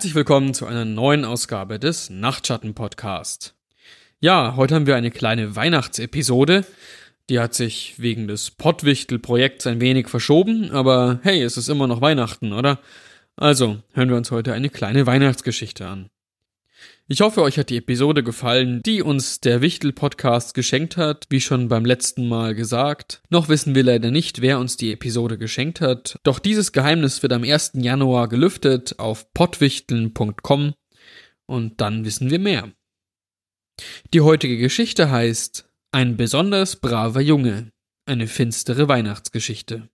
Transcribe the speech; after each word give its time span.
Herzlich 0.00 0.14
willkommen 0.14 0.54
zu 0.54 0.64
einer 0.64 0.86
neuen 0.86 1.26
Ausgabe 1.26 1.78
des 1.78 2.08
Nachtschatten 2.08 2.72
Podcast. 2.72 3.54
Ja, 4.18 4.56
heute 4.56 4.74
haben 4.74 4.86
wir 4.86 4.96
eine 4.96 5.10
kleine 5.10 5.56
Weihnachtsepisode. 5.56 6.64
Die 7.28 7.38
hat 7.38 7.52
sich 7.52 7.96
wegen 7.98 8.26
des 8.26 8.50
Pottwichtel-Projekts 8.50 9.66
ein 9.66 9.82
wenig 9.82 10.08
verschoben, 10.08 10.70
aber 10.70 11.20
hey, 11.22 11.42
es 11.42 11.58
ist 11.58 11.68
immer 11.68 11.86
noch 11.86 12.00
Weihnachten, 12.00 12.54
oder? 12.54 12.78
Also 13.36 13.76
hören 13.92 14.08
wir 14.08 14.16
uns 14.16 14.30
heute 14.30 14.54
eine 14.54 14.70
kleine 14.70 15.04
Weihnachtsgeschichte 15.04 15.86
an. 15.86 16.08
Ich 17.08 17.20
hoffe, 17.22 17.42
euch 17.42 17.58
hat 17.58 17.70
die 17.70 17.78
Episode 17.78 18.22
gefallen, 18.22 18.82
die 18.84 19.02
uns 19.02 19.40
der 19.40 19.60
Wichtel-Podcast 19.60 20.54
geschenkt 20.54 20.96
hat, 20.96 21.26
wie 21.28 21.40
schon 21.40 21.68
beim 21.68 21.84
letzten 21.84 22.28
Mal 22.28 22.54
gesagt. 22.54 23.20
Noch 23.30 23.48
wissen 23.48 23.74
wir 23.74 23.82
leider 23.82 24.12
nicht, 24.12 24.40
wer 24.40 24.60
uns 24.60 24.76
die 24.76 24.92
Episode 24.92 25.36
geschenkt 25.36 25.80
hat, 25.80 26.18
doch 26.22 26.38
dieses 26.38 26.70
Geheimnis 26.70 27.20
wird 27.22 27.32
am 27.32 27.42
1. 27.42 27.72
Januar 27.74 28.28
gelüftet 28.28 29.00
auf 29.00 29.32
pottwichteln.com 29.34 30.74
und 31.46 31.80
dann 31.80 32.04
wissen 32.04 32.30
wir 32.30 32.38
mehr. 32.38 32.70
Die 34.14 34.20
heutige 34.20 34.56
Geschichte 34.56 35.10
heißt 35.10 35.68
Ein 35.90 36.16
besonders 36.16 36.76
braver 36.76 37.20
Junge, 37.20 37.72
eine 38.06 38.28
finstere 38.28 38.86
Weihnachtsgeschichte. 38.86 39.88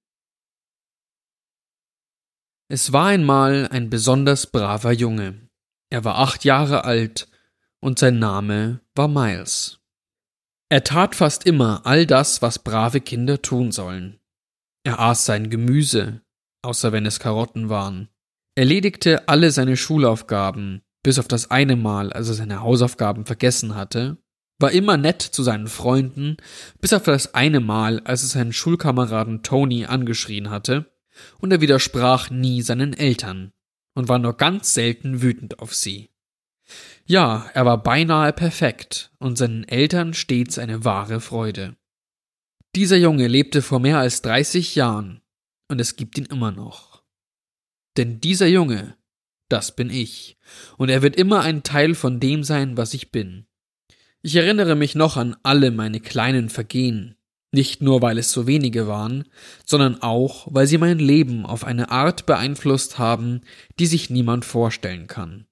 Es 2.68 2.92
war 2.92 3.06
einmal 3.06 3.68
ein 3.68 3.88
besonders 3.88 4.48
braver 4.48 4.92
Junge. 4.92 5.45
Er 5.90 6.04
war 6.04 6.18
acht 6.18 6.44
Jahre 6.44 6.84
alt 6.84 7.28
und 7.80 7.98
sein 7.98 8.18
Name 8.18 8.80
war 8.94 9.08
Miles. 9.08 9.78
Er 10.68 10.82
tat 10.82 11.14
fast 11.14 11.46
immer 11.46 11.82
all 11.84 12.06
das, 12.06 12.42
was 12.42 12.58
brave 12.58 13.00
Kinder 13.00 13.40
tun 13.40 13.70
sollen. 13.70 14.18
Er 14.82 14.98
aß 14.98 15.24
sein 15.24 15.48
Gemüse, 15.50 16.22
außer 16.62 16.92
wenn 16.92 17.06
es 17.06 17.20
Karotten 17.20 17.68
waren, 17.68 18.08
erledigte 18.56 19.28
alle 19.28 19.50
seine 19.52 19.76
Schulaufgaben, 19.76 20.82
bis 21.04 21.20
auf 21.20 21.28
das 21.28 21.50
eine 21.50 21.76
Mal, 21.76 22.12
als 22.12 22.28
er 22.28 22.34
seine 22.34 22.60
Hausaufgaben 22.62 23.26
vergessen 23.26 23.76
hatte, 23.76 24.16
war 24.58 24.72
immer 24.72 24.96
nett 24.96 25.22
zu 25.22 25.42
seinen 25.42 25.68
Freunden, 25.68 26.36
bis 26.80 26.92
auf 26.92 27.04
das 27.04 27.34
eine 27.34 27.60
Mal, 27.60 28.00
als 28.00 28.22
er 28.22 28.28
seinen 28.28 28.52
Schulkameraden 28.52 29.42
Tony 29.42 29.84
angeschrien 29.84 30.50
hatte, 30.50 30.90
und 31.38 31.52
er 31.52 31.60
widersprach 31.60 32.30
nie 32.30 32.62
seinen 32.62 32.92
Eltern, 32.92 33.52
und 33.96 34.08
war 34.08 34.18
nur 34.18 34.36
ganz 34.36 34.74
selten 34.74 35.22
wütend 35.22 35.58
auf 35.58 35.74
sie. 35.74 36.10
Ja, 37.06 37.50
er 37.54 37.64
war 37.64 37.82
beinahe 37.82 38.32
perfekt 38.32 39.10
und 39.18 39.38
seinen 39.38 39.64
Eltern 39.64 40.14
stets 40.14 40.58
eine 40.58 40.84
wahre 40.84 41.20
Freude. 41.20 41.76
Dieser 42.74 42.98
Junge 42.98 43.26
lebte 43.26 43.62
vor 43.62 43.80
mehr 43.80 43.98
als 43.98 44.22
30 44.22 44.74
Jahren 44.74 45.22
und 45.68 45.80
es 45.80 45.96
gibt 45.96 46.18
ihn 46.18 46.26
immer 46.26 46.52
noch. 46.52 47.02
Denn 47.96 48.20
dieser 48.20 48.48
Junge, 48.48 48.96
das 49.48 49.74
bin 49.74 49.88
ich, 49.88 50.36
und 50.76 50.90
er 50.90 51.00
wird 51.00 51.16
immer 51.16 51.40
ein 51.40 51.62
Teil 51.62 51.94
von 51.94 52.20
dem 52.20 52.44
sein, 52.44 52.76
was 52.76 52.92
ich 52.92 53.10
bin. 53.10 53.46
Ich 54.20 54.36
erinnere 54.36 54.74
mich 54.74 54.94
noch 54.94 55.16
an 55.16 55.36
alle 55.42 55.70
meine 55.70 56.00
kleinen 56.00 56.50
Vergehen, 56.50 57.15
nicht 57.52 57.80
nur, 57.80 58.02
weil 58.02 58.18
es 58.18 58.32
so 58.32 58.46
wenige 58.46 58.86
waren, 58.86 59.24
sondern 59.64 60.02
auch, 60.02 60.46
weil 60.50 60.66
sie 60.66 60.78
mein 60.78 60.98
Leben 60.98 61.46
auf 61.46 61.64
eine 61.64 61.90
Art 61.90 62.26
beeinflusst 62.26 62.98
haben, 62.98 63.40
die 63.78 63.86
sich 63.86 64.10
niemand 64.10 64.44
vorstellen 64.44 65.06
kann. 65.06 65.46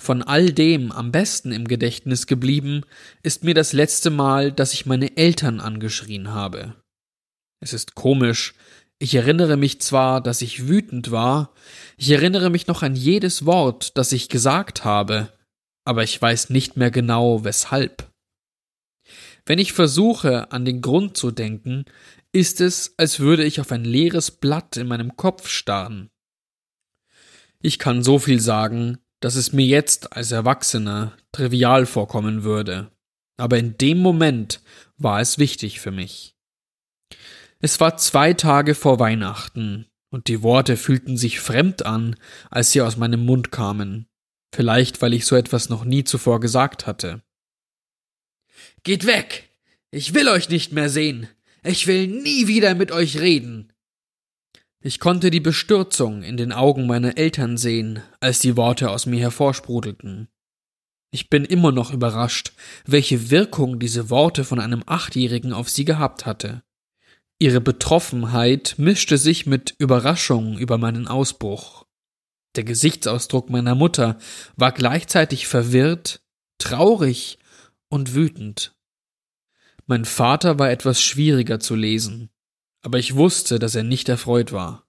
Von 0.00 0.22
all 0.22 0.52
dem 0.52 0.92
am 0.92 1.10
besten 1.10 1.50
im 1.50 1.66
Gedächtnis 1.66 2.26
geblieben 2.26 2.82
ist 3.22 3.44
mir 3.44 3.54
das 3.54 3.72
letzte 3.72 4.10
Mal, 4.10 4.52
dass 4.52 4.72
ich 4.72 4.86
meine 4.86 5.16
Eltern 5.16 5.60
angeschrien 5.60 6.32
habe. 6.32 6.74
Es 7.60 7.72
ist 7.72 7.94
komisch, 7.94 8.54
ich 9.00 9.14
erinnere 9.14 9.56
mich 9.56 9.80
zwar, 9.80 10.20
dass 10.20 10.42
ich 10.42 10.68
wütend 10.68 11.10
war, 11.10 11.52
ich 11.96 12.10
erinnere 12.10 12.50
mich 12.50 12.66
noch 12.66 12.82
an 12.82 12.94
jedes 12.94 13.44
Wort, 13.46 13.96
das 13.96 14.12
ich 14.12 14.28
gesagt 14.28 14.84
habe, 14.84 15.32
aber 15.84 16.02
ich 16.02 16.20
weiß 16.20 16.50
nicht 16.50 16.76
mehr 16.76 16.90
genau 16.90 17.44
weshalb. 17.44 18.07
Wenn 19.48 19.58
ich 19.58 19.72
versuche, 19.72 20.52
an 20.52 20.66
den 20.66 20.82
Grund 20.82 21.16
zu 21.16 21.30
denken, 21.30 21.86
ist 22.32 22.60
es, 22.60 22.92
als 22.98 23.18
würde 23.18 23.44
ich 23.44 23.62
auf 23.62 23.72
ein 23.72 23.82
leeres 23.82 24.30
Blatt 24.30 24.76
in 24.76 24.86
meinem 24.86 25.16
Kopf 25.16 25.48
starren. 25.48 26.10
Ich 27.58 27.78
kann 27.78 28.02
so 28.02 28.18
viel 28.18 28.40
sagen, 28.40 28.98
dass 29.20 29.36
es 29.36 29.54
mir 29.54 29.64
jetzt 29.64 30.12
als 30.12 30.32
Erwachsener 30.32 31.16
trivial 31.32 31.86
vorkommen 31.86 32.44
würde, 32.44 32.92
aber 33.38 33.56
in 33.56 33.78
dem 33.78 34.00
Moment 34.00 34.60
war 34.98 35.18
es 35.18 35.38
wichtig 35.38 35.80
für 35.80 35.92
mich. 35.92 36.36
Es 37.58 37.80
war 37.80 37.96
zwei 37.96 38.34
Tage 38.34 38.74
vor 38.74 39.00
Weihnachten, 39.00 39.86
und 40.10 40.28
die 40.28 40.42
Worte 40.42 40.76
fühlten 40.76 41.16
sich 41.16 41.40
fremd 41.40 41.86
an, 41.86 42.16
als 42.50 42.72
sie 42.72 42.82
aus 42.82 42.98
meinem 42.98 43.24
Mund 43.24 43.50
kamen, 43.50 44.08
vielleicht 44.54 45.00
weil 45.00 45.14
ich 45.14 45.24
so 45.24 45.36
etwas 45.36 45.70
noch 45.70 45.86
nie 45.86 46.04
zuvor 46.04 46.38
gesagt 46.38 46.86
hatte. 46.86 47.22
Geht 48.88 49.04
weg! 49.04 49.50
Ich 49.90 50.14
will 50.14 50.28
euch 50.30 50.48
nicht 50.48 50.72
mehr 50.72 50.88
sehen! 50.88 51.28
Ich 51.62 51.86
will 51.86 52.06
nie 52.06 52.46
wieder 52.46 52.74
mit 52.74 52.90
euch 52.90 53.20
reden! 53.20 53.70
Ich 54.80 54.98
konnte 54.98 55.30
die 55.30 55.40
Bestürzung 55.40 56.22
in 56.22 56.38
den 56.38 56.52
Augen 56.52 56.86
meiner 56.86 57.18
Eltern 57.18 57.58
sehen, 57.58 58.02
als 58.20 58.38
die 58.38 58.56
Worte 58.56 58.88
aus 58.88 59.04
mir 59.04 59.20
hervorsprudelten. 59.20 60.28
Ich 61.10 61.28
bin 61.28 61.44
immer 61.44 61.70
noch 61.70 61.92
überrascht, 61.92 62.52
welche 62.86 63.28
Wirkung 63.28 63.78
diese 63.78 64.08
Worte 64.08 64.42
von 64.42 64.58
einem 64.58 64.82
Achtjährigen 64.86 65.52
auf 65.52 65.68
sie 65.68 65.84
gehabt 65.84 66.24
hatte. 66.24 66.62
Ihre 67.38 67.60
Betroffenheit 67.60 68.76
mischte 68.78 69.18
sich 69.18 69.44
mit 69.44 69.74
Überraschung 69.76 70.56
über 70.56 70.78
meinen 70.78 71.08
Ausbruch. 71.08 71.84
Der 72.56 72.64
Gesichtsausdruck 72.64 73.50
meiner 73.50 73.74
Mutter 73.74 74.16
war 74.56 74.72
gleichzeitig 74.72 75.46
verwirrt, 75.46 76.22
traurig 76.56 77.38
und 77.90 78.14
wütend. 78.14 78.74
Mein 79.90 80.04
Vater 80.04 80.58
war 80.58 80.70
etwas 80.70 81.00
schwieriger 81.00 81.60
zu 81.60 81.74
lesen, 81.74 82.28
aber 82.82 82.98
ich 82.98 83.14
wusste, 83.14 83.58
dass 83.58 83.74
er 83.74 83.84
nicht 83.84 84.10
erfreut 84.10 84.52
war. 84.52 84.86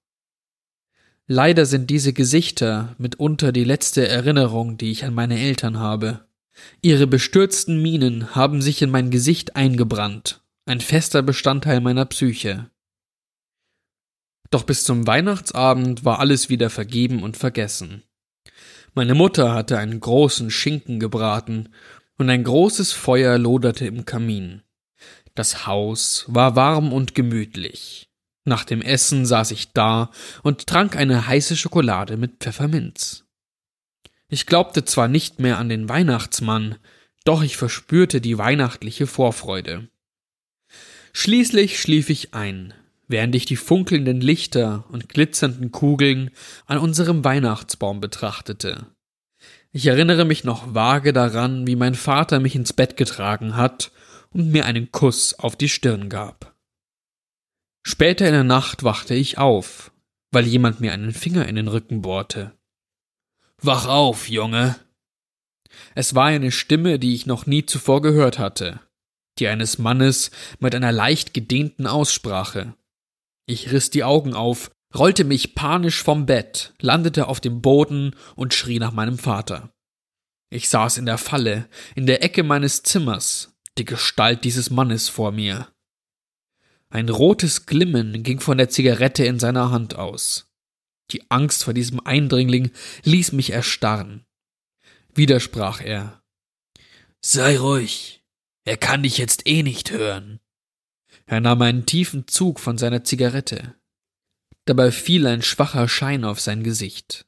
Leider 1.25 1.65
sind 1.65 1.89
diese 1.89 2.11
Gesichter 2.11 2.95
mitunter 2.97 3.53
die 3.53 3.63
letzte 3.63 4.05
Erinnerung, 4.05 4.77
die 4.77 4.91
ich 4.91 5.05
an 5.05 5.13
meine 5.13 5.39
Eltern 5.39 5.79
habe. 5.79 6.27
Ihre 6.81 7.07
bestürzten 7.07 7.81
Mienen 7.81 8.35
haben 8.35 8.61
sich 8.61 8.81
in 8.81 8.89
mein 8.89 9.09
Gesicht 9.09 9.55
eingebrannt, 9.55 10.41
ein 10.65 10.81
fester 10.81 11.21
Bestandteil 11.21 11.79
meiner 11.79 12.03
Psyche. 12.03 12.69
Doch 14.49 14.63
bis 14.63 14.83
zum 14.83 15.07
Weihnachtsabend 15.07 16.03
war 16.03 16.19
alles 16.19 16.49
wieder 16.49 16.69
vergeben 16.69 17.23
und 17.23 17.37
vergessen. 17.37 18.03
Meine 18.95 19.15
Mutter 19.15 19.53
hatte 19.53 19.77
einen 19.77 20.01
großen 20.01 20.51
Schinken 20.51 20.99
gebraten 20.99 21.69
und 22.17 22.29
ein 22.29 22.43
großes 22.43 22.91
Feuer 22.91 23.37
loderte 23.37 23.85
im 23.85 24.03
Kamin. 24.03 24.61
Das 25.39 25.65
Haus 25.65 26.25
war 26.27 26.57
warm 26.57 26.91
und 26.91 27.15
gemütlich. 27.15 28.09
Nach 28.43 28.65
dem 28.65 28.81
Essen 28.81 29.25
saß 29.25 29.51
ich 29.51 29.71
da 29.71 30.11
und 30.43 30.67
trank 30.67 30.97
eine 30.97 31.27
heiße 31.27 31.55
Schokolade 31.55 32.17
mit 32.17 32.41
Pfefferminz. 32.41 33.23
Ich 34.27 34.47
glaubte 34.47 34.83
zwar 34.83 35.07
nicht 35.07 35.39
mehr 35.39 35.57
an 35.57 35.69
den 35.69 35.87
Weihnachtsmann, 35.87 36.75
doch 37.23 37.41
ich 37.41 37.55
verspürte 37.55 38.19
die 38.19 38.37
weihnachtliche 38.37 39.07
Vorfreude. 39.07 39.87
Schließlich 41.13 41.79
schlief 41.79 42.09
ich 42.09 42.33
ein, 42.33 42.73
während 43.07 43.33
ich 43.33 43.45
die 43.45 43.55
funkelnden 43.55 44.19
Lichter 44.19 44.83
und 44.89 45.07
glitzernden 45.07 45.71
Kugeln 45.71 46.31
an 46.65 46.79
unserem 46.79 47.23
Weihnachtsbaum 47.23 48.01
betrachtete. 48.01 48.87
Ich 49.71 49.87
erinnere 49.87 50.25
mich 50.25 50.43
noch 50.43 50.75
vage 50.75 51.13
daran, 51.13 51.65
wie 51.65 51.77
mein 51.77 51.95
Vater 51.95 52.41
mich 52.41 52.57
ins 52.57 52.73
Bett 52.73 52.97
getragen 52.97 53.55
hat 53.55 53.93
und 54.31 54.51
mir 54.51 54.65
einen 54.65 54.91
Kuss 54.91 55.33
auf 55.33 55.55
die 55.55 55.69
Stirn 55.69 56.09
gab. 56.09 56.55
Später 57.85 58.27
in 58.27 58.33
der 58.33 58.43
Nacht 58.43 58.83
wachte 58.83 59.15
ich 59.15 59.37
auf, 59.37 59.91
weil 60.31 60.45
jemand 60.45 60.79
mir 60.79 60.93
einen 60.93 61.13
Finger 61.13 61.47
in 61.47 61.55
den 61.55 61.67
Rücken 61.67 62.01
bohrte. 62.01 62.53
Wach 63.61 63.87
auf, 63.87 64.29
Junge! 64.29 64.79
Es 65.95 66.15
war 66.15 66.25
eine 66.25 66.51
Stimme, 66.51 66.99
die 66.99 67.15
ich 67.15 67.25
noch 67.25 67.45
nie 67.45 67.65
zuvor 67.65 68.01
gehört 68.01 68.39
hatte, 68.39 68.79
die 69.37 69.47
eines 69.47 69.77
Mannes 69.77 70.31
mit 70.59 70.75
einer 70.75 70.91
leicht 70.91 71.33
gedehnten 71.33 71.87
Aussprache. 71.87 72.73
Ich 73.45 73.71
riss 73.71 73.89
die 73.89 74.03
Augen 74.03 74.33
auf 74.33 74.71
rollte 74.95 75.23
mich 75.23 75.55
panisch 75.55 76.03
vom 76.03 76.25
Bett, 76.25 76.73
landete 76.79 77.27
auf 77.27 77.39
dem 77.39 77.61
Boden 77.61 78.15
und 78.35 78.53
schrie 78.53 78.79
nach 78.79 78.91
meinem 78.91 79.17
Vater. 79.17 79.69
Ich 80.51 80.69
saß 80.69 80.97
in 80.97 81.05
der 81.05 81.17
Falle, 81.17 81.67
in 81.95 82.07
der 82.07 82.23
Ecke 82.23 82.43
meines 82.43 82.81
Zimmers, 82.81 83.55
die 83.79 83.85
Gestalt 83.85 84.43
dieses 84.43 84.69
Mannes 84.69 85.09
vor 85.09 85.31
mir. 85.31 85.73
Ein 86.89 87.09
rotes 87.09 87.65
Glimmen 87.65 88.23
ging 88.23 88.39
von 88.39 88.57
der 88.57 88.69
Zigarette 88.69 89.25
in 89.25 89.39
seiner 89.39 89.71
Hand 89.71 89.95
aus. 89.95 90.51
Die 91.11 91.29
Angst 91.31 91.63
vor 91.63 91.73
diesem 91.73 91.99
Eindringling 91.99 92.71
ließ 93.03 93.31
mich 93.31 93.51
erstarren. 93.51 94.25
Wieder 95.13 95.39
sprach 95.39 95.81
er. 95.81 96.21
Sei 97.21 97.57
ruhig, 97.57 98.23
er 98.65 98.77
kann 98.77 99.03
dich 99.03 99.17
jetzt 99.17 99.47
eh 99.47 99.63
nicht 99.63 99.91
hören. 99.91 100.39
Er 101.25 101.41
nahm 101.41 101.61
einen 101.61 101.85
tiefen 101.85 102.27
Zug 102.27 102.59
von 102.59 102.77
seiner 102.77 103.03
Zigarette. 103.03 103.75
Dabei 104.65 104.91
fiel 104.91 105.25
ein 105.25 105.41
schwacher 105.41 105.87
Schein 105.87 106.23
auf 106.23 106.39
sein 106.39 106.63
Gesicht. 106.63 107.25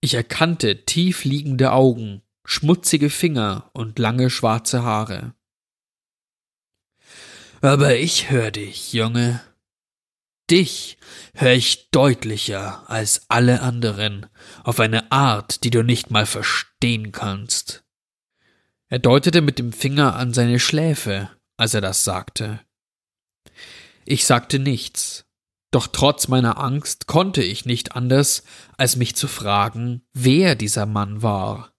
Ich 0.00 0.14
erkannte 0.14 0.84
tief 0.84 1.24
liegende 1.24 1.72
Augen, 1.72 2.22
schmutzige 2.44 3.10
Finger 3.10 3.70
und 3.72 3.98
lange 3.98 4.30
schwarze 4.30 4.82
Haare. 4.82 5.34
Aber 7.60 7.96
ich 7.96 8.30
hör 8.30 8.50
dich, 8.50 8.92
Junge. 8.92 9.40
Dich 10.50 10.96
hör 11.34 11.52
ich 11.52 11.90
deutlicher 11.90 12.88
als 12.88 13.26
alle 13.28 13.60
anderen, 13.60 14.26
auf 14.64 14.80
eine 14.80 15.12
Art, 15.12 15.64
die 15.64 15.70
du 15.70 15.82
nicht 15.82 16.10
mal 16.10 16.24
verstehen 16.24 17.12
kannst. 17.12 17.84
Er 18.88 18.98
deutete 18.98 19.42
mit 19.42 19.58
dem 19.58 19.72
Finger 19.72 20.16
an 20.16 20.32
seine 20.32 20.58
Schläfe, 20.58 21.30
als 21.58 21.74
er 21.74 21.82
das 21.82 22.04
sagte. 22.04 22.60
Ich 24.06 24.24
sagte 24.24 24.58
nichts, 24.58 25.26
doch 25.70 25.88
trotz 25.88 26.28
meiner 26.28 26.58
Angst 26.58 27.06
konnte 27.06 27.42
ich 27.42 27.66
nicht 27.66 27.94
anders, 27.94 28.44
als 28.78 28.96
mich 28.96 29.14
zu 29.16 29.28
fragen, 29.28 30.02
wer 30.14 30.54
dieser 30.54 30.86
Mann 30.86 31.22
war. 31.22 31.74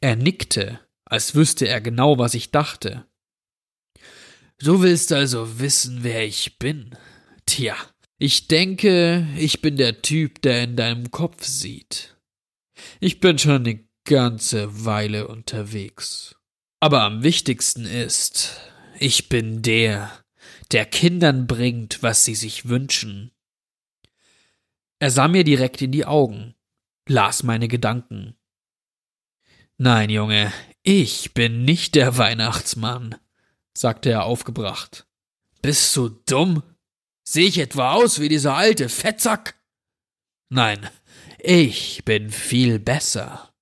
Er 0.00 0.16
nickte, 0.16 0.80
als 1.04 1.36
wüsste 1.36 1.68
er 1.68 1.80
genau, 1.80 2.18
was 2.18 2.34
ich 2.34 2.50
dachte. 2.50 3.07
Du 4.60 4.82
willst 4.82 5.12
also 5.12 5.60
wissen, 5.60 6.02
wer 6.02 6.26
ich 6.26 6.58
bin? 6.58 6.90
Tja, 7.46 7.76
ich 8.18 8.48
denke, 8.48 9.28
ich 9.36 9.60
bin 9.60 9.76
der 9.76 10.02
Typ, 10.02 10.42
der 10.42 10.64
in 10.64 10.74
deinem 10.74 11.12
Kopf 11.12 11.44
sieht. 11.44 12.16
Ich 12.98 13.20
bin 13.20 13.38
schon 13.38 13.64
eine 13.64 13.84
ganze 14.04 14.84
Weile 14.84 15.28
unterwegs. 15.28 16.34
Aber 16.80 17.02
am 17.02 17.22
wichtigsten 17.22 17.84
ist, 17.84 18.60
ich 18.98 19.28
bin 19.28 19.62
der, 19.62 20.10
der 20.72 20.86
Kindern 20.86 21.46
bringt, 21.46 22.02
was 22.02 22.24
sie 22.24 22.34
sich 22.34 22.68
wünschen. 22.68 23.30
Er 24.98 25.12
sah 25.12 25.28
mir 25.28 25.44
direkt 25.44 25.82
in 25.82 25.92
die 25.92 26.04
Augen, 26.04 26.56
las 27.08 27.44
meine 27.44 27.68
Gedanken. 27.68 28.34
Nein, 29.76 30.10
Junge, 30.10 30.52
ich 30.82 31.32
bin 31.34 31.64
nicht 31.64 31.94
der 31.94 32.16
Weihnachtsmann, 32.16 33.14
sagte 33.80 34.10
er 34.10 34.24
aufgebracht. 34.24 35.06
Bist 35.62 35.94
du 35.96 36.08
dumm? 36.08 36.62
Sehe 37.24 37.46
ich 37.48 37.58
etwa 37.58 37.92
aus 37.92 38.20
wie 38.20 38.28
dieser 38.28 38.54
alte 38.54 38.88
Fettsack? 38.88 39.60
Nein, 40.50 40.88
ich 41.38 42.04
bin 42.04 42.30
viel 42.30 42.78
besser. 42.78 43.52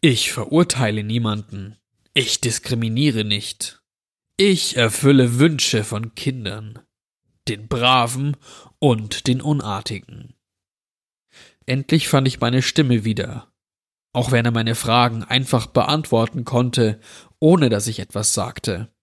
Ich 0.00 0.32
verurteile 0.32 1.02
niemanden. 1.02 1.76
Ich 2.12 2.40
diskriminiere 2.40 3.24
nicht. 3.24 3.82
Ich 4.36 4.76
erfülle 4.76 5.38
Wünsche 5.38 5.84
von 5.84 6.14
Kindern, 6.14 6.80
den 7.48 7.68
Braven 7.68 8.36
und 8.78 9.26
den 9.26 9.40
Unartigen. 9.40 10.34
Endlich 11.66 12.08
fand 12.08 12.28
ich 12.28 12.40
meine 12.40 12.60
Stimme 12.60 13.04
wieder, 13.04 13.52
auch 14.12 14.30
wenn 14.30 14.44
er 14.44 14.50
meine 14.50 14.74
Fragen 14.74 15.24
einfach 15.24 15.66
beantworten 15.66 16.44
konnte, 16.44 17.00
ohne 17.40 17.68
dass 17.68 17.86
ich 17.86 18.00
etwas 18.00 18.34
sagte. 18.34 18.93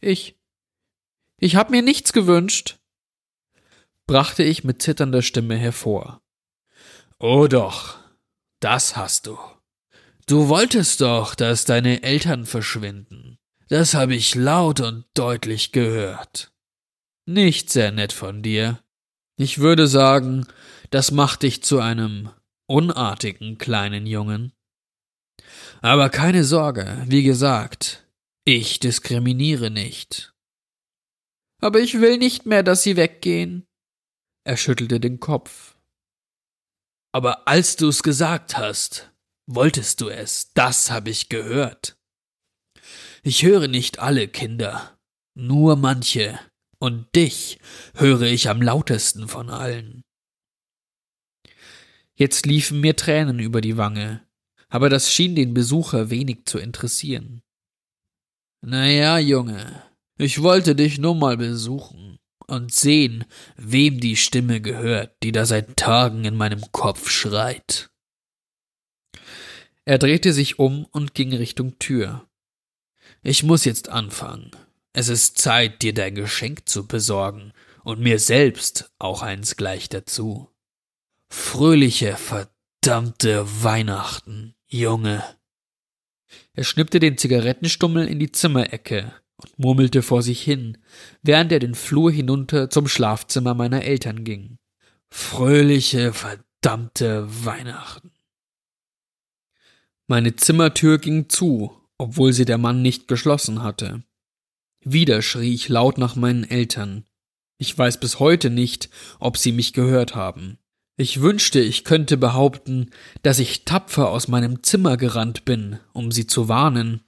Ich. 0.00 0.36
Ich 1.38 1.56
hab 1.56 1.70
mir 1.70 1.82
nichts 1.82 2.12
gewünscht, 2.12 2.78
brachte 4.06 4.42
ich 4.42 4.64
mit 4.64 4.82
zitternder 4.82 5.22
Stimme 5.22 5.56
hervor. 5.56 6.22
Oh 7.18 7.46
doch, 7.46 7.98
das 8.60 8.96
hast 8.96 9.26
du. 9.26 9.38
Du 10.26 10.48
wolltest 10.48 11.00
doch, 11.00 11.34
dass 11.34 11.64
deine 11.64 12.02
Eltern 12.02 12.46
verschwinden. 12.46 13.38
Das 13.68 13.94
habe 13.94 14.14
ich 14.14 14.34
laut 14.34 14.80
und 14.80 15.04
deutlich 15.14 15.72
gehört. 15.72 16.52
Nicht 17.26 17.70
sehr 17.70 17.92
nett 17.92 18.12
von 18.12 18.42
dir. 18.42 18.80
Ich 19.36 19.58
würde 19.58 19.86
sagen, 19.86 20.46
das 20.90 21.10
macht 21.10 21.42
dich 21.42 21.62
zu 21.62 21.80
einem 21.80 22.30
unartigen 22.66 23.58
kleinen 23.58 24.06
Jungen. 24.06 24.52
Aber 25.82 26.08
keine 26.10 26.44
Sorge, 26.44 27.02
wie 27.06 27.22
gesagt, 27.22 28.05
ich 28.46 28.80
diskriminiere 28.80 29.70
nicht. 29.70 30.32
Aber 31.60 31.80
ich 31.80 32.00
will 32.00 32.16
nicht 32.16 32.46
mehr, 32.46 32.62
dass 32.62 32.82
sie 32.82 32.96
weggehen. 32.96 33.66
Er 34.44 34.56
schüttelte 34.56 35.00
den 35.00 35.20
Kopf. 35.20 35.76
Aber 37.12 37.46
als 37.46 37.76
du's 37.76 38.02
gesagt 38.02 38.56
hast, 38.56 39.12
Wolltest 39.48 40.00
du 40.00 40.08
es? 40.08 40.52
Das 40.54 40.90
habe 40.90 41.10
ich 41.10 41.28
gehört. 41.28 41.96
Ich 43.22 43.44
höre 43.44 43.68
nicht 43.68 44.00
alle 44.00 44.26
Kinder, 44.26 44.98
nur 45.34 45.76
manche, 45.76 46.38
und 46.78 47.14
dich 47.14 47.60
höre 47.94 48.22
ich 48.22 48.48
am 48.48 48.60
lautesten 48.60 49.28
von 49.28 49.48
allen. 49.50 50.02
Jetzt 52.16 52.44
liefen 52.44 52.80
mir 52.80 52.96
Tränen 52.96 53.38
über 53.38 53.60
die 53.60 53.76
Wange, 53.76 54.26
aber 54.68 54.88
das 54.88 55.12
schien 55.12 55.36
den 55.36 55.54
Besucher 55.54 56.10
wenig 56.10 56.46
zu 56.46 56.58
interessieren. 56.58 57.42
Na 58.68 58.88
ja, 58.88 59.16
Junge, 59.16 59.80
ich 60.18 60.42
wollte 60.42 60.74
dich 60.74 60.98
nur 60.98 61.14
mal 61.14 61.36
besuchen 61.36 62.18
und 62.48 62.74
sehen, 62.74 63.24
wem 63.56 64.00
die 64.00 64.16
Stimme 64.16 64.60
gehört, 64.60 65.14
die 65.22 65.30
da 65.30 65.46
seit 65.46 65.76
Tagen 65.76 66.24
in 66.24 66.34
meinem 66.34 66.72
Kopf 66.72 67.08
schreit. 67.08 67.90
Er 69.84 69.98
drehte 69.98 70.32
sich 70.32 70.58
um 70.58 70.84
und 70.86 71.14
ging 71.14 71.32
Richtung 71.32 71.78
Tür. 71.78 72.28
Ich 73.22 73.44
muss 73.44 73.64
jetzt 73.64 73.88
anfangen. 73.88 74.50
Es 74.92 75.08
ist 75.08 75.38
Zeit, 75.38 75.82
dir 75.82 75.94
dein 75.94 76.16
Geschenk 76.16 76.68
zu 76.68 76.88
besorgen 76.88 77.52
und 77.84 78.00
mir 78.00 78.18
selbst 78.18 78.90
auch 78.98 79.22
eins 79.22 79.54
gleich 79.54 79.88
dazu. 79.90 80.50
Fröhliche, 81.28 82.16
verdammte 82.16 83.46
Weihnachten, 83.62 84.56
Junge. 84.66 85.22
Er 86.54 86.64
schnippte 86.64 87.00
den 87.00 87.18
Zigarettenstummel 87.18 88.06
in 88.06 88.18
die 88.18 88.32
Zimmerecke 88.32 89.12
und 89.36 89.58
murmelte 89.58 90.02
vor 90.02 90.22
sich 90.22 90.42
hin, 90.42 90.78
während 91.22 91.52
er 91.52 91.58
den 91.58 91.74
Flur 91.74 92.10
hinunter 92.10 92.70
zum 92.70 92.88
Schlafzimmer 92.88 93.54
meiner 93.54 93.82
Eltern 93.82 94.24
ging. 94.24 94.58
Fröhliche, 95.10 96.12
verdammte 96.12 97.26
Weihnachten. 97.44 98.12
Meine 100.08 100.36
Zimmertür 100.36 100.98
ging 100.98 101.28
zu, 101.28 101.76
obwohl 101.98 102.32
sie 102.32 102.44
der 102.44 102.58
Mann 102.58 102.82
nicht 102.82 103.08
geschlossen 103.08 103.62
hatte. 103.62 104.02
Wieder 104.84 105.20
schrie 105.20 105.54
ich 105.54 105.68
laut 105.68 105.98
nach 105.98 106.14
meinen 106.14 106.44
Eltern. 106.44 107.04
Ich 107.58 107.76
weiß 107.76 107.98
bis 107.98 108.20
heute 108.20 108.50
nicht, 108.50 108.90
ob 109.18 109.36
sie 109.36 109.50
mich 109.50 109.72
gehört 109.72 110.14
haben. 110.14 110.58
Ich 110.98 111.20
wünschte, 111.20 111.60
ich 111.60 111.84
könnte 111.84 112.16
behaupten, 112.16 112.90
dass 113.22 113.38
ich 113.38 113.66
tapfer 113.66 114.08
aus 114.10 114.28
meinem 114.28 114.62
Zimmer 114.62 114.96
gerannt 114.96 115.44
bin, 115.44 115.78
um 115.92 116.10
sie 116.10 116.26
zu 116.26 116.48
warnen. 116.48 117.02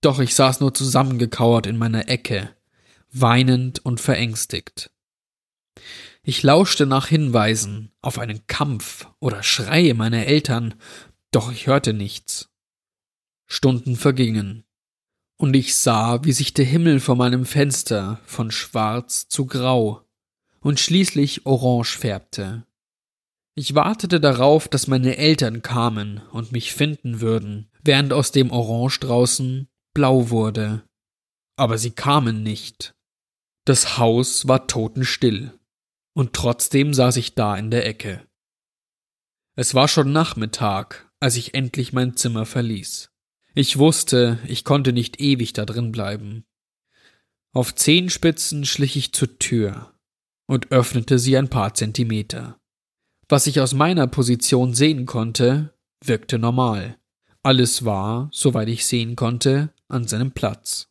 Doch 0.00 0.20
ich 0.20 0.34
saß 0.34 0.60
nur 0.60 0.72
zusammengekauert 0.74 1.66
in 1.66 1.76
meiner 1.76 2.08
Ecke, 2.08 2.54
weinend 3.10 3.84
und 3.84 4.00
verängstigt. 4.00 4.90
Ich 6.22 6.42
lauschte 6.44 6.86
nach 6.86 7.08
Hinweisen 7.08 7.90
auf 8.00 8.18
einen 8.18 8.46
Kampf 8.46 9.08
oder 9.18 9.42
Schreie 9.42 9.94
meiner 9.94 10.26
Eltern, 10.26 10.74
doch 11.32 11.50
ich 11.50 11.66
hörte 11.66 11.92
nichts. 11.92 12.48
Stunden 13.46 13.96
vergingen, 13.96 14.64
und 15.36 15.54
ich 15.56 15.74
sah, 15.74 16.22
wie 16.22 16.32
sich 16.32 16.54
der 16.54 16.66
Himmel 16.66 17.00
vor 17.00 17.16
meinem 17.16 17.46
Fenster 17.46 18.20
von 18.26 18.50
schwarz 18.50 19.26
zu 19.26 19.46
grau 19.46 20.06
und 20.60 20.78
schließlich 20.78 21.46
orange 21.46 21.98
färbte. 21.98 22.66
Ich 23.54 23.74
wartete 23.74 24.20
darauf, 24.20 24.68
dass 24.68 24.86
meine 24.86 25.16
Eltern 25.16 25.62
kamen 25.62 26.22
und 26.32 26.52
mich 26.52 26.72
finden 26.72 27.20
würden, 27.20 27.70
während 27.82 28.12
aus 28.12 28.32
dem 28.32 28.50
Orange 28.50 29.00
draußen 29.00 29.68
blau 29.92 30.30
wurde. 30.30 30.84
Aber 31.56 31.76
sie 31.76 31.90
kamen 31.90 32.42
nicht. 32.42 32.94
Das 33.64 33.98
Haus 33.98 34.48
war 34.48 34.66
totenstill, 34.66 35.58
und 36.14 36.32
trotzdem 36.32 36.94
saß 36.94 37.16
ich 37.16 37.34
da 37.34 37.56
in 37.56 37.70
der 37.70 37.86
Ecke. 37.86 38.26
Es 39.56 39.74
war 39.74 39.88
schon 39.88 40.12
Nachmittag, 40.12 41.10
als 41.18 41.36
ich 41.36 41.54
endlich 41.54 41.92
mein 41.92 42.16
Zimmer 42.16 42.46
verließ. 42.46 43.10
Ich 43.54 43.78
wusste, 43.78 44.38
ich 44.46 44.64
konnte 44.64 44.92
nicht 44.92 45.20
ewig 45.20 45.52
da 45.52 45.66
drin 45.66 45.92
bleiben. 45.92 46.44
Auf 47.52 47.74
Zehenspitzen 47.74 48.64
schlich 48.64 48.96
ich 48.96 49.12
zur 49.12 49.38
Tür 49.38 49.92
und 50.46 50.70
öffnete 50.70 51.18
sie 51.18 51.36
ein 51.36 51.50
paar 51.50 51.74
Zentimeter. 51.74 52.59
Was 53.30 53.46
ich 53.46 53.60
aus 53.60 53.74
meiner 53.74 54.08
Position 54.08 54.74
sehen 54.74 55.06
konnte, 55.06 55.72
wirkte 56.04 56.36
normal. 56.36 56.98
Alles 57.44 57.84
war, 57.84 58.28
soweit 58.32 58.68
ich 58.68 58.84
sehen 58.84 59.14
konnte, 59.14 59.72
an 59.86 60.08
seinem 60.08 60.32
Platz. 60.32 60.88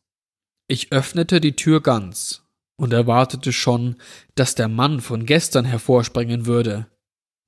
Ich 0.70 0.94
öffnete 0.94 1.42
die 1.42 1.58
Tür 1.58 1.82
ganz 1.82 2.48
und 2.78 2.94
erwartete 2.94 3.52
schon, 3.52 3.98
dass 4.36 4.56
der 4.56 4.70
Mann 4.70 5.02
von 5.02 5.26
gestern 5.26 5.66
hervorspringen 5.66 6.46
würde, 6.46 6.88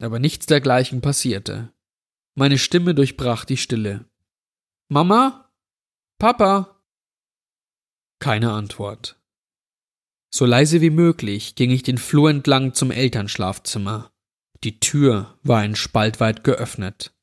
aber 0.02 0.20
nichts 0.20 0.46
dergleichen 0.46 1.00
passierte. 1.00 1.72
Meine 2.36 2.58
Stimme 2.58 2.94
durchbrach 2.94 3.46
die 3.46 3.58
Stille. 3.58 4.04
Mama? 4.90 5.54
Papa? 6.20 6.84
Keine 8.20 8.52
Antwort. 8.52 9.18
So 10.34 10.46
leise 10.46 10.82
wie 10.82 10.90
möglich 10.90 11.56
ging 11.56 11.72
ich 11.72 11.84
den 11.84 11.98
Flur 11.98 12.30
entlang 12.30 12.74
zum 12.74 12.92
Elternschlafzimmer. 12.92 14.11
Die 14.64 14.80
Tür 14.80 15.40
war 15.42 15.60
ein 15.60 15.76
Spalt 15.76 16.20
weit 16.20 16.44
geöffnet. 16.44 17.14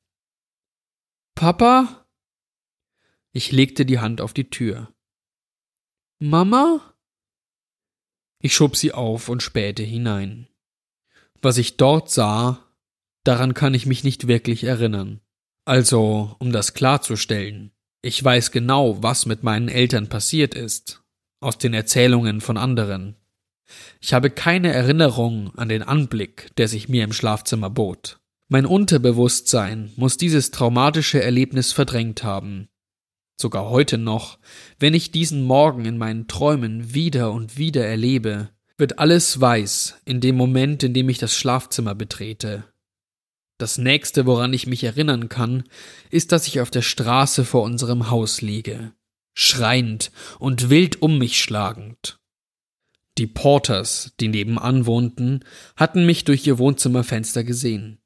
Papa? 1.37 2.07
Ich 3.33 3.52
legte 3.52 3.87
die 3.87 4.00
Hand 4.00 4.21
auf 4.21 4.33
die 4.33 4.50
Tür. 4.50 4.92
Mama? 6.18 6.95
Ich 8.40 8.54
schob 8.54 8.76
sie 8.76 8.92
auf 8.92 9.28
und 9.28 9.42
spähte 9.42 9.85
hinein. 9.85 10.49
Was 11.40 11.59
ich 11.59 11.76
dort 11.76 12.11
sah, 12.11 12.64
daran 13.23 13.54
kann 13.54 13.75
ich 13.75 13.87
mich 13.87 14.02
nicht 14.02 14.26
wirklich 14.26 14.64
erinnern. 14.64 15.21
Also, 15.64 16.35
um 16.40 16.50
das 16.50 16.75
klarzustellen, 16.75 17.73
ich 18.02 18.23
weiß 18.23 18.50
genau, 18.52 19.02
was 19.02 19.26
mit 19.26 19.42
meinen 19.42 19.68
Eltern 19.68 20.09
passiert 20.09 20.54
ist, 20.54 21.04
aus 21.40 21.59
den 21.59 21.75
Erzählungen 21.75 22.40
von 22.40 22.57
anderen. 22.57 23.17
Ich 24.00 24.14
habe 24.14 24.30
keine 24.30 24.72
Erinnerung 24.72 25.52
an 25.56 25.68
den 25.68 25.82
Anblick, 25.82 26.54
der 26.56 26.68
sich 26.68 26.88
mir 26.88 27.04
im 27.04 27.12
Schlafzimmer 27.12 27.70
bot. 27.70 28.18
Mein 28.48 28.64
Unterbewusstsein 28.64 29.92
muss 29.96 30.16
dieses 30.16 30.50
traumatische 30.50 31.22
Erlebnis 31.22 31.72
verdrängt 31.72 32.25
haben. 32.25 32.68
Sogar 33.40 33.68
heute 33.68 33.98
noch, 33.98 34.38
wenn 34.78 34.94
ich 34.94 35.12
diesen 35.12 35.42
Morgen 35.42 35.84
in 35.84 35.98
meinen 35.98 36.28
Träumen 36.28 36.94
wieder 36.94 37.30
und 37.30 37.56
wieder 37.58 37.87
erlebe, 37.87 38.48
wird 38.78 38.98
alles 38.98 39.40
weiß 39.40 40.00
in 40.04 40.20
dem 40.20 40.37
Moment, 40.37 40.82
in 40.82 40.94
dem 40.94 41.08
ich 41.08 41.18
das 41.18 41.37
Schlafzimmer 41.37 41.94
betrete. 41.94 42.64
Das 43.58 43.76
nächste, 43.76 44.25
woran 44.25 44.52
ich 44.52 44.66
mich 44.66 44.84
erinnern 44.84 45.28
kann, 45.28 45.64
ist, 46.10 46.32
dass 46.32 46.46
ich 46.46 46.60
auf 46.60 46.70
der 46.70 46.82
Straße 46.82 47.44
vor 47.44 47.62
unserem 47.62 48.08
Haus 48.08 48.40
liege, 48.40 48.92
schreiend 49.34 50.12
und 50.38 50.70
wild 50.70 51.02
um 51.02 51.18
mich 51.18 51.40
schlagend. 51.40 52.17
Die 53.18 53.26
Porters, 53.26 54.12
die 54.20 54.28
nebenan 54.28 54.87
wohnten, 54.87 55.44
hatten 55.76 56.06
mich 56.06 56.25
durch 56.25 56.46
ihr 56.46 56.58
Wohnzimmerfenster 56.58 57.42
gesehen. 57.42 57.98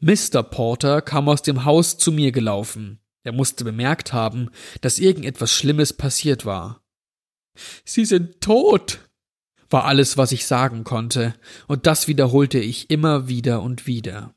Mr. 0.00 0.42
Porter 0.42 1.02
kam 1.02 1.28
aus 1.28 1.42
dem 1.42 1.64
Haus 1.64 1.98
zu 1.98 2.10
mir 2.10 2.32
gelaufen. 2.32 2.98
Er 3.22 3.30
musste 3.30 3.62
bemerkt 3.62 4.12
haben, 4.12 4.50
dass 4.80 4.98
irgendetwas 4.98 5.52
Schlimmes 5.52 5.92
passiert 5.92 6.44
war. 6.44 6.82
Sie 7.84 8.04
sind 8.04 8.40
tot, 8.40 9.08
war 9.68 9.84
alles, 9.84 10.16
was 10.16 10.32
ich 10.32 10.46
sagen 10.46 10.82
konnte, 10.82 11.34
und 11.68 11.86
das 11.86 12.08
wiederholte 12.08 12.58
ich 12.58 12.90
immer 12.90 13.28
wieder 13.28 13.62
und 13.62 13.86
wieder. 13.86 14.34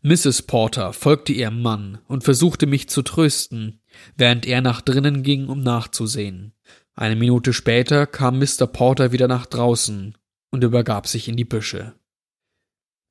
Mrs. 0.00 0.42
Porter 0.42 0.94
folgte 0.94 1.34
ihrem 1.34 1.60
Mann 1.60 1.98
und 2.06 2.24
versuchte 2.24 2.66
mich 2.66 2.88
zu 2.88 3.02
trösten, 3.02 3.82
während 4.16 4.46
er 4.46 4.62
nach 4.62 4.80
drinnen 4.80 5.22
ging, 5.22 5.48
um 5.48 5.60
nachzusehen. 5.60 6.54
Eine 6.98 7.14
Minute 7.14 7.52
später 7.52 8.08
kam 8.08 8.40
Mr. 8.40 8.66
Porter 8.66 9.12
wieder 9.12 9.28
nach 9.28 9.46
draußen 9.46 10.18
und 10.50 10.64
übergab 10.64 11.06
sich 11.06 11.28
in 11.28 11.36
die 11.36 11.44
Büsche. 11.44 11.94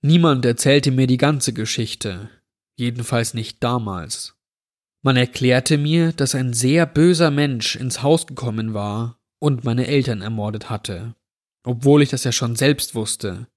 Niemand 0.01 0.43
erzählte 0.43 0.91
mir 0.91 1.07
die 1.07 1.15
ganze 1.15 1.53
Geschichte, 1.53 2.29
jedenfalls 2.75 3.33
nicht 3.33 3.63
damals. 3.63 4.35
Man 5.03 5.15
erklärte 5.15 5.77
mir, 5.77 6.11
dass 6.11 6.35
ein 6.35 6.51
sehr 6.51 6.85
böser 6.85 7.31
Mensch 7.31 7.77
ins 7.77 8.03
Haus 8.03 8.27
gekommen 8.27 8.73
war 8.73 9.21
und 9.39 9.63
meine 9.63 9.87
Eltern 9.87 10.21
ermordet 10.21 10.69
hatte, 10.69 11.15
obwohl 11.63 12.01
ich 12.01 12.09
das 12.09 12.25
ja 12.25 12.33
schon 12.33 12.57
selbst 12.57 12.93
wusste. 12.93 13.47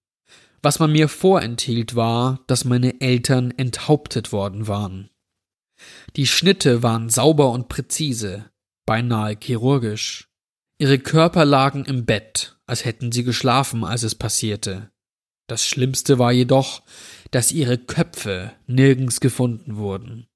Was 0.62 0.78
man 0.78 0.92
mir 0.92 1.08
vorenthielt 1.08 1.96
war, 1.96 2.44
dass 2.46 2.64
meine 2.64 3.00
Eltern 3.00 3.50
enthauptet 3.56 4.30
worden 4.30 4.68
waren. 4.68 5.10
Die 6.14 6.28
Schnitte 6.28 6.84
waren 6.84 7.08
sauber 7.08 7.50
und 7.50 7.68
präzise, 7.68 8.49
beinahe 8.90 9.36
chirurgisch. 9.40 10.28
Ihre 10.80 10.98
Körper 10.98 11.44
lagen 11.44 11.84
im 11.84 12.06
Bett, 12.06 12.56
als 12.66 12.84
hätten 12.84 13.12
sie 13.12 13.22
geschlafen, 13.22 13.84
als 13.84 14.02
es 14.02 14.16
passierte. 14.16 14.90
Das 15.46 15.64
Schlimmste 15.64 16.18
war 16.18 16.32
jedoch, 16.32 16.82
dass 17.30 17.52
ihre 17.52 17.78
Köpfe 17.78 18.50
nirgends 18.66 19.20
gefunden 19.20 19.76
wurden. 19.76 20.26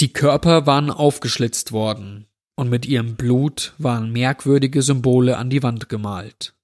Die 0.00 0.12
Körper 0.12 0.66
waren 0.66 0.90
aufgeschlitzt 0.90 1.72
worden, 1.72 2.26
und 2.56 2.68
mit 2.68 2.84
ihrem 2.84 3.16
Blut 3.16 3.72
waren 3.78 4.12
merkwürdige 4.12 4.82
Symbole 4.82 5.38
an 5.38 5.48
die 5.48 5.62
Wand 5.62 5.88
gemalt. 5.88 6.54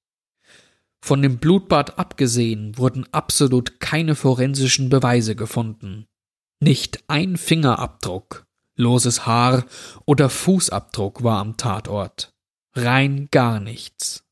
Von 1.03 1.23
dem 1.23 1.39
Blutbad 1.39 1.99
abgesehen 1.99 2.77
wurden 2.77 3.07
absolut 3.13 3.81
keine 3.81 4.15
forensischen 4.15 4.91
Beweise 4.91 5.35
gefunden. 5.35 6.05
Nicht 6.61 7.03
ein 7.09 7.39
Fingerabdruck, 7.39 8.47
loses 8.79 9.27
Haar 9.27 9.67
oder 10.07 10.31
Fußabdruck 10.31 11.23
war 11.23 11.41
am 11.41 11.59
Tatort. 11.59 12.33
Rein 12.75 13.29
gar 13.31 13.61
nichts. 13.61 14.25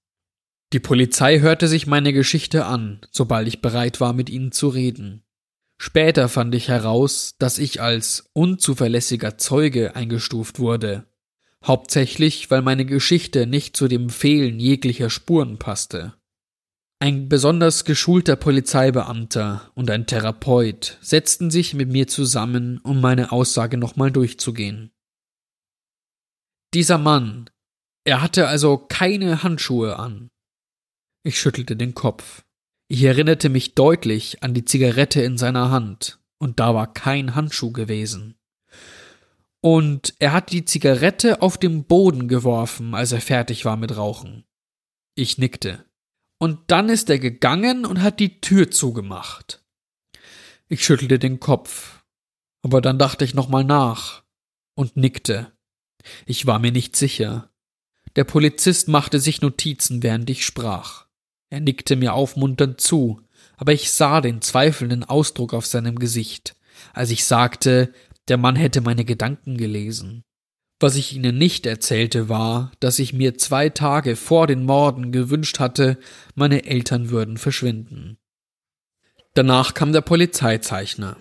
Die 0.72 0.80
Polizei 0.80 1.40
hörte 1.40 1.68
sich 1.68 1.86
meine 1.86 2.12
Geschichte 2.12 2.64
an, 2.64 3.00
sobald 3.10 3.46
ich 3.48 3.60
bereit 3.60 4.00
war, 4.00 4.12
mit 4.12 4.30
ihnen 4.30 4.52
zu 4.52 4.68
reden. 4.68 5.22
Später 5.78 6.28
fand 6.28 6.54
ich 6.54 6.68
heraus, 6.68 7.34
dass 7.38 7.58
ich 7.58 7.82
als 7.82 8.30
unzuverlässiger 8.32 9.36
Zeuge 9.36 9.94
eingestuft 9.94 10.58
wurde, 10.58 11.04
hauptsächlich 11.64 12.50
weil 12.50 12.62
meine 12.62 12.86
Geschichte 12.86 13.46
nicht 13.46 13.76
zu 13.76 13.88
dem 13.88 14.08
Fehlen 14.10 14.58
jeglicher 14.58 15.10
Spuren 15.10 15.58
passte. 15.58 16.14
Ein 16.98 17.28
besonders 17.28 17.84
geschulter 17.84 18.36
Polizeibeamter 18.36 19.70
und 19.74 19.90
ein 19.90 20.06
Therapeut 20.06 20.96
setzten 21.02 21.50
sich 21.50 21.74
mit 21.74 21.90
mir 21.90 22.08
zusammen, 22.08 22.78
um 22.78 23.02
meine 23.02 23.32
Aussage 23.32 23.76
nochmal 23.76 24.10
durchzugehen. 24.10 24.92
Dieser 26.72 26.96
Mann, 26.96 27.50
er 28.04 28.22
hatte 28.22 28.48
also 28.48 28.78
keine 28.78 29.42
Handschuhe 29.42 29.98
an. 29.98 30.30
Ich 31.22 31.38
schüttelte 31.38 31.76
den 31.76 31.94
Kopf. 31.94 32.44
Ich 32.88 33.02
erinnerte 33.02 33.50
mich 33.50 33.74
deutlich 33.74 34.42
an 34.42 34.54
die 34.54 34.64
Zigarette 34.64 35.20
in 35.20 35.36
seiner 35.36 35.70
Hand, 35.70 36.18
und 36.38 36.60
da 36.60 36.74
war 36.74 36.92
kein 36.92 37.34
Handschuh 37.34 37.72
gewesen. 37.72 38.36
Und 39.60 40.14
er 40.18 40.32
hat 40.32 40.52
die 40.52 40.64
Zigarette 40.64 41.42
auf 41.42 41.58
den 41.58 41.84
Boden 41.84 42.28
geworfen, 42.28 42.94
als 42.94 43.12
er 43.12 43.20
fertig 43.20 43.64
war 43.64 43.76
mit 43.76 43.96
Rauchen. 43.96 44.44
Ich 45.14 45.36
nickte. 45.36 45.84
Und 46.38 46.58
dann 46.66 46.88
ist 46.88 47.08
er 47.08 47.18
gegangen 47.18 47.86
und 47.86 48.02
hat 48.02 48.20
die 48.20 48.40
Tür 48.40 48.70
zugemacht. 48.70 49.64
Ich 50.68 50.84
schüttelte 50.84 51.18
den 51.18 51.40
Kopf, 51.40 52.04
aber 52.62 52.80
dann 52.80 52.98
dachte 52.98 53.24
ich 53.24 53.34
nochmal 53.34 53.64
nach 53.64 54.24
und 54.74 54.96
nickte. 54.96 55.52
Ich 56.26 56.46
war 56.46 56.58
mir 56.58 56.72
nicht 56.72 56.96
sicher. 56.96 57.50
Der 58.16 58.24
Polizist 58.24 58.88
machte 58.88 59.20
sich 59.20 59.40
Notizen, 59.40 60.02
während 60.02 60.28
ich 60.30 60.44
sprach. 60.44 61.06
Er 61.48 61.60
nickte 61.60 61.96
mir 61.96 62.14
aufmunternd 62.14 62.80
zu, 62.80 63.22
aber 63.56 63.72
ich 63.72 63.92
sah 63.92 64.20
den 64.20 64.42
zweifelnden 64.42 65.04
Ausdruck 65.04 65.54
auf 65.54 65.66
seinem 65.66 65.98
Gesicht, 65.98 66.56
als 66.92 67.10
ich 67.10 67.24
sagte, 67.24 67.92
der 68.28 68.36
Mann 68.36 68.56
hätte 68.56 68.80
meine 68.80 69.04
Gedanken 69.04 69.56
gelesen. 69.56 70.24
Was 70.78 70.96
ich 70.96 71.14
ihnen 71.14 71.38
nicht 71.38 71.64
erzählte, 71.64 72.28
war, 72.28 72.70
dass 72.80 72.98
ich 72.98 73.14
mir 73.14 73.38
zwei 73.38 73.70
Tage 73.70 74.14
vor 74.14 74.46
den 74.46 74.64
Morden 74.64 75.10
gewünscht 75.10 75.58
hatte, 75.58 75.98
meine 76.34 76.66
Eltern 76.66 77.08
würden 77.08 77.38
verschwinden. 77.38 78.18
Danach 79.32 79.72
kam 79.74 79.92
der 79.92 80.02
Polizeizeichner. 80.02 81.16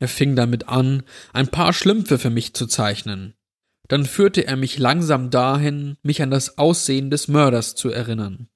Er 0.00 0.08
fing 0.08 0.34
damit 0.34 0.68
an, 0.68 1.04
ein 1.32 1.46
paar 1.48 1.72
Schlümpfe 1.72 2.18
für 2.18 2.30
mich 2.30 2.54
zu 2.54 2.66
zeichnen. 2.66 3.34
Dann 3.86 4.04
führte 4.04 4.46
er 4.46 4.56
mich 4.56 4.78
langsam 4.78 5.30
dahin, 5.30 5.96
mich 6.02 6.22
an 6.22 6.30
das 6.30 6.58
Aussehen 6.58 7.10
des 7.10 7.28
Mörders 7.28 7.76
zu 7.76 7.88
erinnern. 7.88 8.48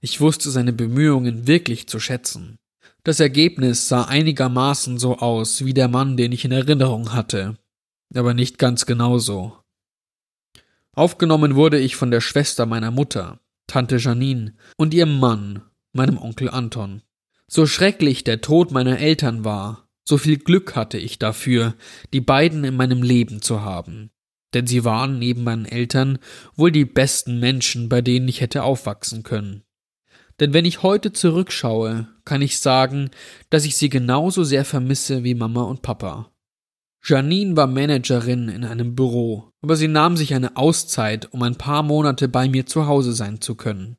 Ich 0.00 0.20
wusste 0.20 0.50
seine 0.50 0.72
Bemühungen 0.72 1.46
wirklich 1.48 1.88
zu 1.88 1.98
schätzen. 1.98 2.58
Das 3.02 3.18
Ergebnis 3.18 3.88
sah 3.88 4.04
einigermaßen 4.04 4.98
so 4.98 5.18
aus 5.18 5.64
wie 5.64 5.74
der 5.74 5.88
Mann, 5.88 6.16
den 6.16 6.32
ich 6.32 6.44
in 6.44 6.52
Erinnerung 6.52 7.12
hatte, 7.12 7.56
aber 8.14 8.34
nicht 8.34 8.58
ganz 8.58 8.86
genauso. 8.86 9.56
Aufgenommen 10.92 11.54
wurde 11.54 11.78
ich 11.78 11.96
von 11.96 12.10
der 12.10 12.20
Schwester 12.20 12.66
meiner 12.66 12.90
Mutter, 12.90 13.40
Tante 13.66 13.96
Janine, 13.96 14.54
und 14.76 14.92
ihrem 14.92 15.18
Mann, 15.18 15.62
meinem 15.92 16.18
Onkel 16.18 16.50
Anton. 16.50 17.02
So 17.46 17.66
schrecklich 17.66 18.24
der 18.24 18.40
Tod 18.40 18.70
meiner 18.72 18.98
Eltern 18.98 19.44
war, 19.44 19.88
so 20.04 20.18
viel 20.18 20.38
Glück 20.38 20.74
hatte 20.74 20.98
ich 20.98 21.18
dafür, 21.18 21.74
die 22.12 22.20
beiden 22.20 22.64
in 22.64 22.74
meinem 22.74 23.02
Leben 23.02 23.42
zu 23.42 23.62
haben. 23.62 24.10
Denn 24.54 24.66
sie 24.66 24.84
waren 24.84 25.18
neben 25.18 25.44
meinen 25.44 25.66
Eltern 25.66 26.18
wohl 26.56 26.72
die 26.72 26.84
besten 26.84 27.38
Menschen, 27.38 27.88
bei 27.88 28.02
denen 28.02 28.26
ich 28.26 28.40
hätte 28.40 28.64
aufwachsen 28.64 29.22
können. 29.22 29.62
Denn 30.40 30.52
wenn 30.52 30.64
ich 30.64 30.82
heute 30.82 31.12
zurückschaue, 31.12 32.08
kann 32.24 32.42
ich 32.42 32.58
sagen, 32.58 33.10
dass 33.50 33.64
ich 33.64 33.76
sie 33.76 33.88
genauso 33.88 34.42
sehr 34.42 34.64
vermisse 34.64 35.22
wie 35.22 35.34
Mama 35.34 35.62
und 35.62 35.82
Papa. 35.82 36.32
Janine 37.02 37.56
war 37.56 37.66
Managerin 37.66 38.48
in 38.48 38.64
einem 38.64 38.94
Büro, 38.94 39.52
aber 39.62 39.76
sie 39.76 39.88
nahm 39.88 40.16
sich 40.16 40.34
eine 40.34 40.56
Auszeit, 40.56 41.32
um 41.32 41.42
ein 41.42 41.56
paar 41.56 41.82
Monate 41.82 42.28
bei 42.28 42.48
mir 42.48 42.66
zu 42.66 42.86
Hause 42.86 43.12
sein 43.12 43.40
zu 43.40 43.54
können. 43.54 43.96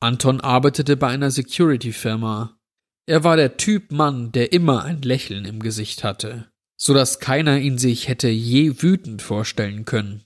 Anton 0.00 0.40
arbeitete 0.40 0.96
bei 0.96 1.08
einer 1.08 1.30
Security-Firma. 1.30 2.58
Er 3.06 3.24
war 3.24 3.36
der 3.36 3.56
Typ 3.56 3.90
Mann, 3.90 4.30
der 4.32 4.52
immer 4.52 4.84
ein 4.84 5.02
Lächeln 5.02 5.44
im 5.44 5.60
Gesicht 5.60 6.04
hatte, 6.04 6.50
so 6.76 6.92
dass 6.92 7.18
keiner 7.18 7.58
ihn 7.58 7.78
sich 7.78 8.08
hätte 8.08 8.28
je 8.28 8.82
wütend 8.82 9.22
vorstellen 9.22 9.86
können. 9.86 10.24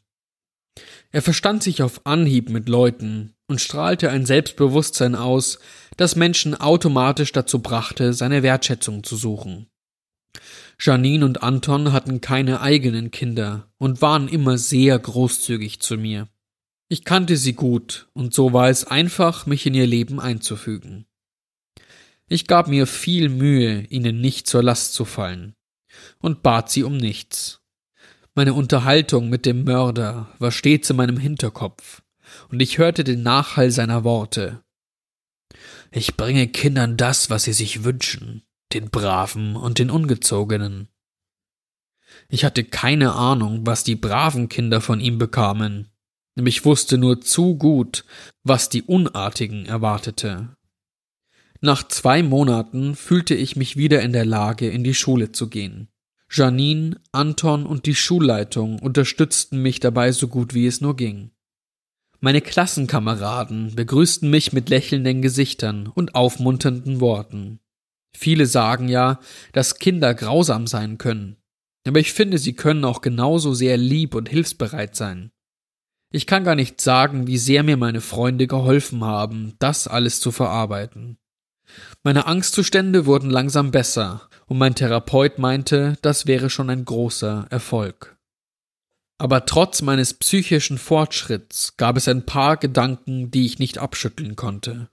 Er 1.10 1.22
verstand 1.22 1.62
sich 1.62 1.82
auf 1.82 2.04
Anhieb 2.04 2.48
mit 2.48 2.68
Leuten 2.68 3.34
und 3.46 3.60
strahlte 3.60 4.10
ein 4.10 4.26
Selbstbewusstsein 4.26 5.14
aus, 5.14 5.58
das 5.96 6.16
Menschen 6.16 6.54
automatisch 6.58 7.32
dazu 7.32 7.60
brachte, 7.60 8.14
seine 8.14 8.42
Wertschätzung 8.42 9.04
zu 9.04 9.16
suchen. 9.16 9.68
Janine 10.84 11.24
und 11.24 11.44
Anton 11.44 11.92
hatten 11.92 12.20
keine 12.20 12.60
eigenen 12.60 13.12
Kinder 13.12 13.70
und 13.78 14.02
waren 14.02 14.26
immer 14.26 14.58
sehr 14.58 14.98
großzügig 14.98 15.78
zu 15.78 15.96
mir. 15.96 16.28
Ich 16.88 17.04
kannte 17.04 17.36
sie 17.36 17.52
gut, 17.52 18.08
und 18.14 18.34
so 18.34 18.52
war 18.52 18.68
es 18.68 18.84
einfach, 18.84 19.46
mich 19.46 19.64
in 19.64 19.74
ihr 19.74 19.86
Leben 19.86 20.18
einzufügen. 20.18 21.06
Ich 22.28 22.48
gab 22.48 22.66
mir 22.66 22.88
viel 22.88 23.28
Mühe, 23.28 23.82
ihnen 23.90 24.20
nicht 24.20 24.48
zur 24.48 24.64
Last 24.64 24.94
zu 24.94 25.04
fallen, 25.04 25.54
und 26.18 26.42
bat 26.42 26.68
sie 26.68 26.82
um 26.82 26.96
nichts. 26.96 27.60
Meine 28.34 28.52
Unterhaltung 28.52 29.28
mit 29.28 29.46
dem 29.46 29.62
Mörder 29.62 30.34
war 30.40 30.50
stets 30.50 30.90
in 30.90 30.96
meinem 30.96 31.16
Hinterkopf, 31.16 32.02
und 32.48 32.60
ich 32.60 32.78
hörte 32.78 33.04
den 33.04 33.22
Nachhall 33.22 33.70
seiner 33.70 34.02
Worte. 34.02 34.64
Ich 35.92 36.16
bringe 36.16 36.48
Kindern 36.48 36.96
das, 36.96 37.30
was 37.30 37.44
sie 37.44 37.52
sich 37.52 37.84
wünschen, 37.84 38.42
den 38.74 38.90
Braven 38.90 39.56
und 39.56 39.78
den 39.78 39.90
Ungezogenen. 39.90 40.88
Ich 42.28 42.44
hatte 42.44 42.64
keine 42.64 43.14
Ahnung, 43.14 43.66
was 43.66 43.84
die 43.84 43.96
braven 43.96 44.48
Kinder 44.48 44.80
von 44.80 45.00
ihm 45.00 45.18
bekamen, 45.18 45.92
ich 46.34 46.64
wusste 46.64 46.96
nur 46.96 47.20
zu 47.20 47.56
gut, 47.56 48.04
was 48.42 48.68
die 48.68 48.82
Unartigen 48.82 49.66
erwartete. 49.66 50.56
Nach 51.60 51.86
zwei 51.86 52.22
Monaten 52.22 52.96
fühlte 52.96 53.34
ich 53.34 53.54
mich 53.54 53.76
wieder 53.76 54.02
in 54.02 54.12
der 54.12 54.24
Lage, 54.24 54.68
in 54.68 54.82
die 54.82 54.94
Schule 54.94 55.32
zu 55.32 55.48
gehen. 55.48 55.88
Janine, 56.30 56.98
Anton 57.12 57.66
und 57.66 57.84
die 57.84 57.94
Schulleitung 57.94 58.78
unterstützten 58.78 59.60
mich 59.60 59.78
dabei 59.78 60.12
so 60.12 60.28
gut 60.28 60.54
wie 60.54 60.66
es 60.66 60.80
nur 60.80 60.96
ging. 60.96 61.30
Meine 62.20 62.40
Klassenkameraden 62.40 63.74
begrüßten 63.74 64.30
mich 64.30 64.52
mit 64.52 64.70
lächelnden 64.70 65.20
Gesichtern 65.20 65.86
und 65.86 66.14
aufmunternden 66.14 67.00
Worten. 67.00 67.60
Viele 68.16 68.46
sagen 68.46 68.88
ja, 68.88 69.20
dass 69.52 69.78
Kinder 69.78 70.14
grausam 70.14 70.66
sein 70.66 70.98
können, 70.98 71.36
aber 71.86 71.98
ich 71.98 72.12
finde, 72.12 72.38
sie 72.38 72.52
können 72.52 72.84
auch 72.84 73.00
genauso 73.00 73.54
sehr 73.54 73.76
lieb 73.76 74.14
und 74.14 74.28
hilfsbereit 74.28 74.94
sein. 74.94 75.32
Ich 76.10 76.26
kann 76.26 76.44
gar 76.44 76.54
nicht 76.54 76.80
sagen, 76.80 77.26
wie 77.26 77.38
sehr 77.38 77.62
mir 77.62 77.76
meine 77.76 78.02
Freunde 78.02 78.46
geholfen 78.46 79.04
haben, 79.04 79.54
das 79.58 79.88
alles 79.88 80.20
zu 80.20 80.30
verarbeiten. 80.30 81.16
Meine 82.02 82.26
Angstzustände 82.26 83.06
wurden 83.06 83.30
langsam 83.30 83.70
besser, 83.70 84.28
und 84.46 84.58
mein 84.58 84.74
Therapeut 84.74 85.38
meinte, 85.38 85.96
das 86.02 86.26
wäre 86.26 86.50
schon 86.50 86.68
ein 86.68 86.84
großer 86.84 87.46
Erfolg. 87.48 88.18
Aber 89.16 89.46
trotz 89.46 89.82
meines 89.82 90.14
psychischen 90.14 90.78
Fortschritts 90.78 91.76
gab 91.78 91.96
es 91.96 92.08
ein 92.08 92.26
paar 92.26 92.56
Gedanken, 92.58 93.30
die 93.30 93.46
ich 93.46 93.58
nicht 93.58 93.78
abschütteln 93.78 94.36
konnte. 94.36 94.88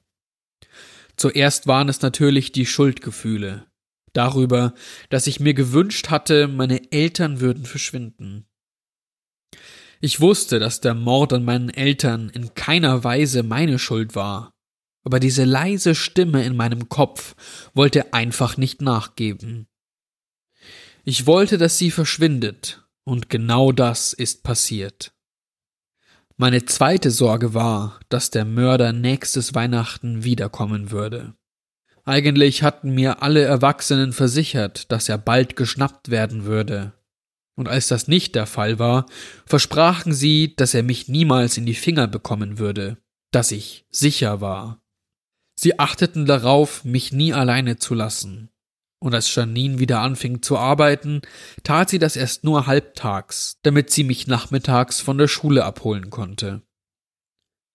Zuerst 1.20 1.68
waren 1.68 1.90
es 1.90 2.02
natürlich 2.02 2.54
die 2.54 2.66
Schuldgefühle, 2.66 3.66
darüber, 4.14 4.74
dass 5.10 5.28
ich 5.28 5.42
mir 5.42 5.54
gewünscht 5.54 6.10
hatte, 6.10 6.48
meine 6.48 6.94
Eltern 6.94 7.42
würden 7.42 7.66
verschwinden. 7.66 8.48
Ich 10.00 10.22
wusste, 10.22 10.60
dass 10.60 10.80
der 10.80 10.94
Mord 10.94 11.34
an 11.34 11.44
meinen 11.44 11.70
Eltern 11.70 12.30
in 12.30 12.54
keiner 12.54 13.04
Weise 13.04 13.44
meine 13.44 13.80
Schuld 13.80 14.16
war, 14.16 14.54
aber 15.04 15.20
diese 15.20 15.44
leise 15.44 15.94
Stimme 15.94 16.46
in 16.46 16.56
meinem 16.56 16.88
Kopf 16.88 17.36
wollte 17.74 18.14
einfach 18.14 18.56
nicht 18.56 18.82
nachgeben. 18.82 19.68
Ich 21.04 21.26
wollte, 21.26 21.58
dass 21.58 21.78
sie 21.78 21.92
verschwindet, 21.92 22.88
und 23.04 23.30
genau 23.30 23.74
das 23.74 24.14
ist 24.14 24.44
passiert. 24.44 25.14
Meine 26.42 26.64
zweite 26.64 27.12
Sorge 27.12 27.54
war, 27.54 28.00
dass 28.08 28.30
der 28.30 28.46
Mörder 28.46 28.94
nächstes 28.94 29.56
Weihnachten 29.56 30.24
wiederkommen 30.24 30.90
würde. 30.90 31.34
Eigentlich 32.06 32.64
hatten 32.64 32.92
mir 32.92 33.22
alle 33.22 33.42
Erwachsenen 33.42 34.14
versichert, 34.14 34.90
dass 34.90 35.10
er 35.10 35.18
bald 35.18 35.58
geschnappt 35.58 36.12
werden 36.12 36.46
würde, 36.46 36.94
und 37.56 37.68
als 37.68 37.90
das 37.90 38.08
nicht 38.08 38.36
der 38.36 38.46
Fall 38.46 38.80
war, 38.80 39.06
versprachen 39.46 40.14
sie, 40.14 40.56
dass 40.56 40.74
er 40.74 40.82
mich 40.82 41.10
niemals 41.10 41.58
in 41.58 41.66
die 41.66 41.74
Finger 41.74 42.08
bekommen 42.08 42.58
würde, 42.58 43.00
dass 43.32 43.52
ich 43.52 43.86
sicher 43.90 44.40
war. 44.40 44.82
Sie 45.56 45.78
achteten 45.78 46.26
darauf, 46.26 46.86
mich 46.86 47.12
nie 47.12 47.34
alleine 47.34 47.80
zu 47.80 47.96
lassen. 47.96 48.50
Und 49.00 49.16
als 49.16 49.34
Janine 49.34 49.80
wieder 49.80 50.02
anfing 50.02 50.42
zu 50.42 50.58
arbeiten, 50.58 51.22
tat 51.64 51.90
sie 51.90 52.00
das 52.00 52.18
erst 52.18 52.44
nur 52.44 52.68
halbtags, 52.68 53.58
damit 53.64 53.92
sie 53.92 54.04
mich 54.04 54.28
nachmittags 54.28 55.00
von 55.00 55.18
der 55.18 55.30
Schule 55.30 55.64
abholen 55.64 56.10
konnte. 56.10 56.62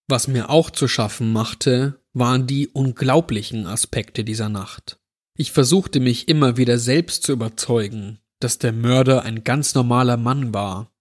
Was 0.06 0.28
mir 0.28 0.50
auch 0.50 0.70
zu 0.70 0.86
schaffen 0.86 1.32
machte, 1.32 2.00
waren 2.12 2.46
die 2.46 2.68
unglaublichen 2.68 3.66
Aspekte 3.66 4.22
dieser 4.22 4.50
Nacht. 4.50 4.98
Ich 5.36 5.50
versuchte 5.50 5.98
mich 5.98 6.28
immer 6.28 6.58
wieder 6.58 6.78
selbst 6.78 7.22
zu 7.24 7.32
überzeugen, 7.32 8.20
dass 8.38 8.58
der 8.58 8.72
Mörder 8.72 9.22
ein 9.22 9.42
ganz 9.44 9.74
normaler 9.74 10.18
Mann 10.18 10.52
war, 10.52 10.92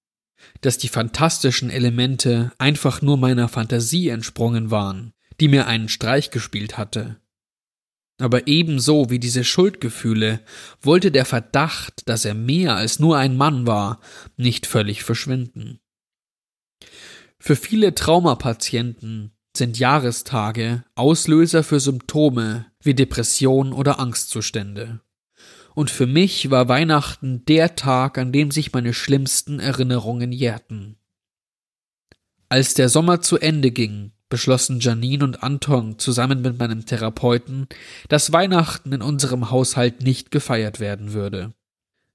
dass 0.61 0.77
die 0.77 0.87
fantastischen 0.87 1.69
Elemente 1.69 2.51
einfach 2.57 3.01
nur 3.01 3.17
meiner 3.17 3.49
Fantasie 3.49 4.09
entsprungen 4.09 4.71
waren, 4.71 5.13
die 5.39 5.49
mir 5.49 5.67
einen 5.67 5.89
Streich 5.89 6.31
gespielt 6.31 6.77
hatte. 6.77 7.17
Aber 8.23 8.47
ebenso 8.47 9.09
wie 9.09 9.19
diese 9.19 9.43
Schuldgefühle 9.43 10.39
wollte 10.81 11.11
der 11.11 11.25
Verdacht, 11.25 12.07
dass 12.07 12.23
er 12.23 12.33
mehr 12.33 12.77
als 12.77 12.97
nur 12.99 13.17
ein 13.17 13.35
Mann 13.35 13.67
war, 13.67 13.99
nicht 14.37 14.65
völlig 14.65 15.03
verschwinden. 15.03 15.81
Für 17.37 17.57
viele 17.57 17.93
Traumapatienten 17.93 19.33
sind 19.53 19.77
Jahrestage 19.77 20.85
Auslöser 20.95 21.65
für 21.65 21.81
Symptome 21.81 22.67
wie 22.81 22.93
Depression 22.93 23.73
oder 23.73 23.99
Angstzustände 23.99 25.01
und 25.75 25.91
für 25.91 26.07
mich 26.07 26.49
war 26.49 26.69
Weihnachten 26.69 27.43
der 27.45 27.75
Tag, 27.75 28.17
an 28.17 28.31
dem 28.31 28.51
sich 28.51 28.71
meine 28.71 28.93
schlimmsten 28.93 29.59
Erinnerungen 29.59 30.31
jährten. 30.31 30.97
Als 32.47 32.73
der 32.73 32.87
Sommer 32.87 33.19
zu 33.19 33.37
Ende 33.37 33.71
ging, 33.71 34.13
beschlossen 34.33 34.79
Janine 34.79 35.23
und 35.23 35.43
Anton 35.43 35.99
zusammen 35.99 36.41
mit 36.41 36.57
meinem 36.57 36.87
Therapeuten, 36.87 37.67
dass 38.09 38.33
Weihnachten 38.33 38.91
in 38.91 39.03
unserem 39.03 39.51
Haushalt 39.51 40.01
nicht 40.01 40.31
gefeiert 40.31 40.79
werden 40.79 41.13
würde. 41.13 41.53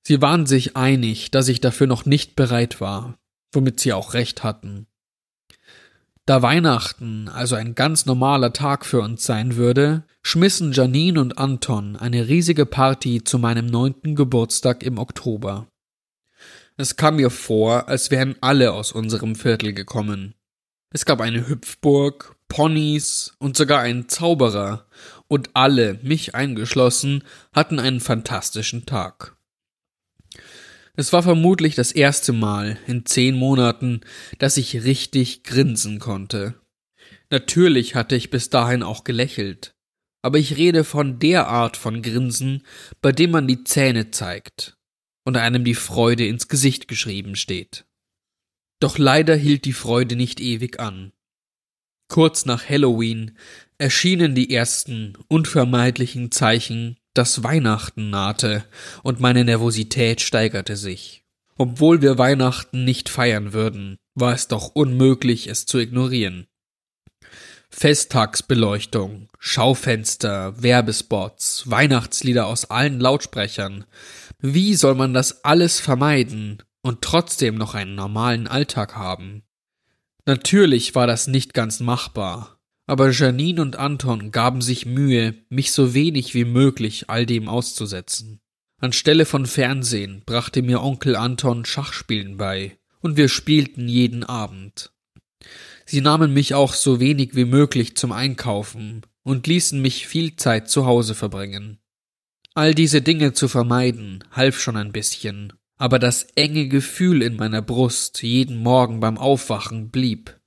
Sie 0.03 0.21
waren 0.21 0.45
sich 0.45 0.77
einig, 0.77 1.31
dass 1.31 1.47
ich 1.47 1.61
dafür 1.61 1.87
noch 1.87 2.07
nicht 2.07 2.35
bereit 2.35 2.81
war, 2.81 3.17
womit 3.53 3.79
sie 3.79 3.93
auch 3.93 4.15
recht 4.15 4.43
hatten. 4.43 4.89
Da 6.27 6.43
Weihnachten 6.43 7.29
also 7.29 7.55
ein 7.55 7.77
ganz 7.77 8.05
normaler 8.05 8.53
Tag 8.53 8.85
für 8.85 9.01
uns 9.01 9.23
sein 9.23 9.55
würde, 9.55 10.03
schmissen 10.21 10.73
Janine 10.73 11.21
und 11.21 11.39
Anton 11.39 11.95
eine 11.95 12.27
riesige 12.27 12.67
Party 12.67 13.23
zu 13.23 13.39
meinem 13.39 13.67
neunten 13.67 14.17
Geburtstag 14.17 14.83
im 14.83 14.99
Oktober. 14.99 15.69
Es 16.77 16.97
kam 16.97 17.15
mir 17.15 17.31
vor, 17.31 17.87
als 17.87 18.11
wären 18.11 18.35
alle 18.41 18.73
aus 18.73 18.91
unserem 18.91 19.37
Viertel 19.37 19.73
gekommen. 19.73 20.35
Es 20.91 21.05
gab 21.05 21.21
eine 21.21 21.49
Hüpfburg, 21.49 22.37
Ponys 22.49 23.35
und 23.39 23.57
sogar 23.57 23.81
einen 23.81 24.09
Zauberer, 24.09 24.87
und 25.29 25.51
alle, 25.55 26.01
mich 26.03 26.35
eingeschlossen, 26.35 27.23
hatten 27.53 27.79
einen 27.79 28.01
fantastischen 28.01 28.87
Tag. 28.87 29.37
Es 30.97 31.13
war 31.13 31.23
vermutlich 31.23 31.75
das 31.75 31.93
erste 31.93 32.33
Mal 32.33 32.79
in 32.87 33.07
zehn 33.07 33.37
Monaten, 33.37 34.01
dass 34.39 34.57
ich 34.57 34.83
richtig 34.83 35.45
grinsen 35.45 36.01
konnte. 36.01 36.55
Natürlich 37.31 37.95
hatte 37.95 38.17
ich 38.17 38.31
bis 38.31 38.51
dahin 38.51 38.83
auch 38.83 39.05
gelächelt, 39.05 39.75
aber 40.23 40.39
ich 40.39 40.57
rede 40.57 40.83
von 40.83 41.19
der 41.19 41.47
Art 41.47 41.77
von 41.77 42.03
Grinsen, 42.03 42.65
bei 43.01 43.13
dem 43.13 43.31
man 43.31 43.47
die 43.47 43.63
Zähne 43.63 44.11
zeigt 44.11 44.77
und 45.25 45.37
einem 45.37 45.63
die 45.63 45.75
Freude 45.75 46.27
ins 46.27 46.49
Gesicht 46.49 46.89
geschrieben 46.89 47.37
steht. 47.37 47.85
Doch 48.81 48.99
leider 48.99 49.35
hielt 49.35 49.65
die 49.65 49.73
Freude 49.73 50.17
nicht 50.17 50.41
ewig 50.41 50.79
an. 50.81 51.13
Kurz 52.09 52.47
nach 52.47 52.69
Halloween 52.69 53.37
erschienen 53.77 54.35
die 54.35 54.55
ersten 54.55 55.15
unvermeidlichen 55.29 56.31
Zeichen 56.31 56.97
dass 57.19 57.43
Weihnachten 57.43 58.11
nahte, 58.11 58.65
und 59.03 59.19
meine 59.19 59.45
Nervosität 59.45 60.21
steigerte 60.21 60.77
sich. 60.77 61.25
Obwohl 61.57 62.01
wir 62.01 62.17
Weihnachten 62.17 62.85
nicht 62.85 63.09
feiern 63.09 63.53
würden, 63.53 63.97
war 64.15 64.35
es 64.35 64.47
doch 64.47 64.69
unmöglich, 64.69 65.49
es 65.49 65.67
zu 65.67 65.79
ignorieren. 65.79 66.47
Festtagsbeleuchtung, 67.71 69.29
Schaufenster, 69.41 70.63
Werbespots, 70.63 71.69
Weihnachtslieder 71.69 72.47
aus 72.47 72.67
allen 72.67 73.01
Lautsprechern. 73.01 73.85
Wie 74.39 74.75
soll 74.75 74.95
man 74.95 75.13
das 75.13 75.45
alles 75.45 75.81
vermeiden 75.81 76.63
und 76.89 77.03
trotzdem 77.03 77.57
noch 77.57 77.75
einen 77.75 77.95
normalen 77.95 78.47
Alltag 78.47 78.97
haben? 78.97 79.43
Natürlich 80.25 80.95
war 80.95 81.07
das 81.07 81.27
nicht 81.27 81.53
ganz 81.53 81.81
machbar, 81.81 82.59
aber 82.87 83.11
Janine 83.11 83.61
und 83.61 83.77
Anton 83.77 84.31
gaben 84.31 84.63
sich 84.63 84.87
Mühe, 84.87 85.35
mich 85.51 85.73
so 85.73 85.93
wenig 85.93 86.35
wie 86.35 86.47
möglich 86.47 87.11
all 87.11 87.27
dem 87.27 87.47
auszusetzen. 87.47 88.41
Anstelle 88.81 89.27
von 89.27 89.45
Fernsehen 89.45 90.23
brachte 90.25 90.63
mir 90.63 90.81
Onkel 90.83 91.15
Anton 91.15 91.67
Schachspielen 91.67 92.39
bei, 92.39 92.79
und 93.01 93.19
wir 93.19 93.29
spielten 93.29 93.87
jeden 93.87 94.25
Abend. 94.25 94.91
Sie 95.85 96.01
nahmen 96.01 96.33
mich 96.33 96.55
auch 96.55 96.73
so 96.73 97.01
wenig 97.01 97.35
wie 97.35 97.45
möglich 97.45 97.97
zum 97.97 98.13
Einkaufen 98.13 99.03
und 99.25 99.47
ließen 99.47 99.81
mich 99.83 100.07
viel 100.07 100.37
Zeit 100.37 100.71
zu 100.71 100.87
Hause 100.87 101.15
verbringen. 101.15 101.81
All 102.55 102.75
diese 102.75 103.03
Dinge 103.03 103.35
zu 103.35 103.47
vermeiden 103.47 104.25
half 104.33 104.59
schon 104.59 104.77
ein 104.77 104.93
bisschen, 104.93 105.53
aber 105.79 105.99
das 105.99 106.25
enge 106.35 106.69
Gefühl 106.69 107.23
in 107.23 107.37
meiner 107.37 107.63
Brust 107.63 108.23
jeden 108.23 108.59
Morgen 108.59 109.01
beim 109.01 109.17
Aufwachen 109.17 109.91
blieb. 109.91 110.39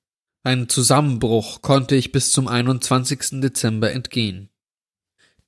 Ein 0.43 0.69
Zusammenbruch 0.69 1.61
konnte 1.61 1.95
ich 1.95 2.11
bis 2.11 2.31
zum 2.31 2.47
21. 2.47 3.41
Dezember 3.41 3.91
entgehen. 3.91 4.49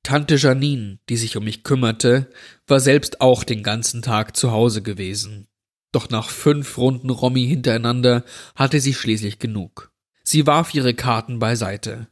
Tante 0.04 0.36
Janine, 0.36 1.00
die 1.10 1.18
sich 1.18 1.38
um 1.38 1.46
mich 1.46 1.64
kümmerte, 1.64 2.30
war 2.68 2.80
selbst 2.80 3.22
auch 3.22 3.44
den 3.44 3.64
ganzen 3.64 4.02
Tag 4.02 4.36
zu 4.36 4.52
Hause 4.52 4.82
gewesen. 4.82 5.48
Doch 5.92 6.10
nach 6.10 6.30
fünf 6.30 6.78
Runden 6.78 7.10
Romy 7.10 7.48
hintereinander 7.48 8.24
hatte 8.56 8.80
sie 8.80 8.94
schließlich 8.94 9.40
genug. 9.40 9.92
Sie 10.24 10.48
warf 10.48 10.74
ihre 10.74 10.94
Karten 10.94 11.40
beiseite. 11.40 12.08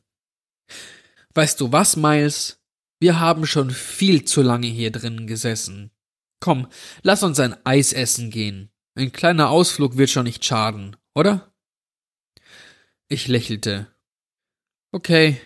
Weißt 1.34 1.60
du 1.62 1.72
was, 1.72 1.96
Miles? 1.96 2.60
Wir 3.00 3.20
haben 3.20 3.46
schon 3.46 3.72
viel 3.72 4.26
zu 4.26 4.42
lange 4.42 4.68
hier 4.68 4.92
drinnen 4.92 5.28
gesessen. 5.28 5.91
Komm, 6.42 6.68
lass 7.04 7.24
uns 7.24 7.40
ein 7.40 7.56
Eis 7.66 7.94
essen 7.94 8.32
gehen. 8.32 8.72
Ein 8.96 9.14
kleiner 9.14 9.50
Ausflug 9.50 9.96
wird 9.96 10.10
schon 10.10 10.26
nicht 10.26 10.44
schaden, 10.44 10.98
oder? 11.16 11.54
Ich 13.08 13.28
lächelte. 13.28 13.88
Okay. 14.92 15.40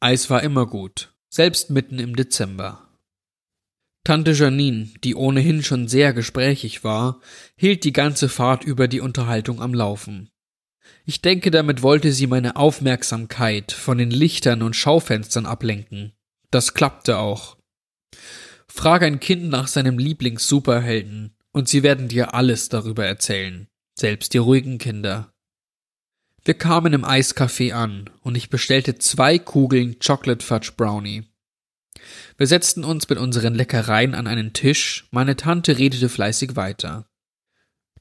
Eis 0.00 0.30
war 0.30 0.42
immer 0.42 0.66
gut, 0.66 1.14
selbst 1.28 1.70
mitten 1.70 1.98
im 1.98 2.16
Dezember. 2.16 2.88
Tante 4.02 4.32
Janine, 4.32 4.88
die 5.04 5.14
ohnehin 5.14 5.62
schon 5.62 5.86
sehr 5.86 6.14
gesprächig 6.14 6.82
war, 6.82 7.20
hielt 7.54 7.84
die 7.84 7.92
ganze 7.92 8.30
Fahrt 8.30 8.64
über 8.64 8.88
die 8.88 9.00
Unterhaltung 9.00 9.60
am 9.60 9.74
Laufen. 9.74 10.30
Ich 11.04 11.20
denke, 11.20 11.50
damit 11.50 11.82
wollte 11.82 12.12
sie 12.12 12.26
meine 12.26 12.56
Aufmerksamkeit 12.56 13.72
von 13.72 13.98
den 13.98 14.10
Lichtern 14.10 14.62
und 14.62 14.74
Schaufenstern 14.74 15.44
ablenken. 15.44 16.14
Das 16.50 16.72
klappte 16.72 17.18
auch. 17.18 17.58
Frag 18.72 19.02
ein 19.02 19.18
Kind 19.20 19.48
nach 19.50 19.66
seinem 19.66 19.98
Lieblings-Superhelden, 19.98 21.34
und 21.52 21.68
sie 21.68 21.82
werden 21.82 22.06
dir 22.06 22.34
alles 22.34 22.68
darüber 22.68 23.04
erzählen, 23.04 23.66
selbst 23.94 24.32
die 24.32 24.38
ruhigen 24.38 24.78
Kinder. 24.78 25.32
Wir 26.44 26.54
kamen 26.54 26.92
im 26.92 27.04
Eiscafé 27.04 27.72
an, 27.72 28.08
und 28.22 28.36
ich 28.36 28.48
bestellte 28.48 28.96
zwei 28.96 29.38
Kugeln 29.38 29.98
Chocolate 29.98 30.46
Fudge 30.46 30.72
Brownie. 30.76 31.24
Wir 32.38 32.46
setzten 32.46 32.84
uns 32.84 33.08
mit 33.08 33.18
unseren 33.18 33.54
Leckereien 33.54 34.14
an 34.14 34.28
einen 34.28 34.52
Tisch, 34.52 35.08
meine 35.10 35.36
Tante 35.36 35.76
redete 35.76 36.08
fleißig 36.08 36.54
weiter. 36.54 37.10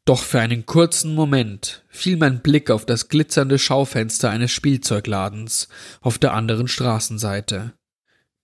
Doch 0.05 0.23
für 0.23 0.39
einen 0.39 0.65
kurzen 0.65 1.15
Moment 1.15 1.83
fiel 1.89 2.15
mein 2.15 2.41
Blick 2.41 2.69
auf 2.69 2.85
das 2.85 3.09
glitzernde 3.09 3.59
Schaufenster 3.59 4.29
eines 4.29 4.51
Spielzeugladens 4.51 5.67
auf 5.99 6.19
der 6.19 6.33
anderen 6.33 6.67
Straßenseite. 6.67 7.73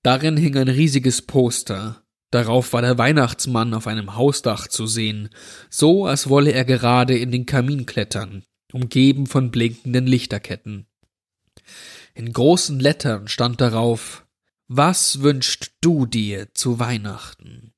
Darin 0.04 0.38
hing 0.38 0.58
ein 0.58 0.68
riesiges 0.68 1.22
Poster. 1.22 2.05
Darauf 2.36 2.74
war 2.74 2.82
der 2.82 2.98
Weihnachtsmann 2.98 3.74
auf 3.74 3.88
einem 3.88 4.18
Hausdach 4.18 4.68
zu 4.68 4.88
sehen, 4.88 5.30
so 5.70 6.06
als 6.06 6.28
wolle 6.28 6.52
er 6.52 6.66
gerade 6.66 7.18
in 7.18 7.32
den 7.32 7.46
Kamin 7.46 7.86
klettern, 7.86 8.44
umgeben 8.74 9.26
von 9.26 9.52
blinkenden 9.52 10.06
Lichterketten. 10.06 10.86
In 12.14 12.34
großen 12.34 12.78
Lettern 12.78 13.30
stand 13.30 13.62
darauf 13.62 14.28
was 14.68 15.22
wünschst 15.22 15.76
du 15.80 16.06
dir 16.06 16.54
zu 16.54 16.78
Weihnachten? 16.78 17.72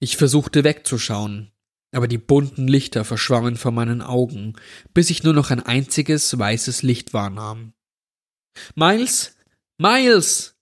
Ich 0.00 0.18
versuchte 0.18 0.64
wegzuschauen, 0.64 1.50
aber 1.90 2.08
die 2.08 2.18
bunten 2.18 2.68
Lichter 2.68 3.06
verschwammen 3.06 3.56
vor 3.56 3.72
meinen 3.72 4.02
Augen, 4.02 4.56
bis 4.92 5.08
ich 5.08 5.22
nur 5.22 5.32
noch 5.32 5.50
ein 5.50 5.62
einziges 5.62 6.38
weißes 6.38 6.82
Licht 6.82 7.14
wahrnahm. 7.14 7.72
Miles? 8.74 9.34
Miles! 9.78 10.57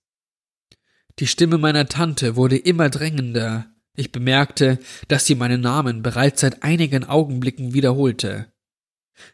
Die 1.19 1.27
Stimme 1.27 1.57
meiner 1.57 1.87
Tante 1.87 2.35
wurde 2.35 2.57
immer 2.57 2.89
drängender. 2.89 3.65
Ich 3.95 4.11
bemerkte, 4.11 4.77
dass 5.07 5.25
sie 5.25 5.35
meinen 5.35 5.61
Namen 5.61 6.03
bereits 6.03 6.41
seit 6.41 6.61
einigen 6.61 7.03
Augenblicken 7.03 7.73
wiederholte. 7.73 8.51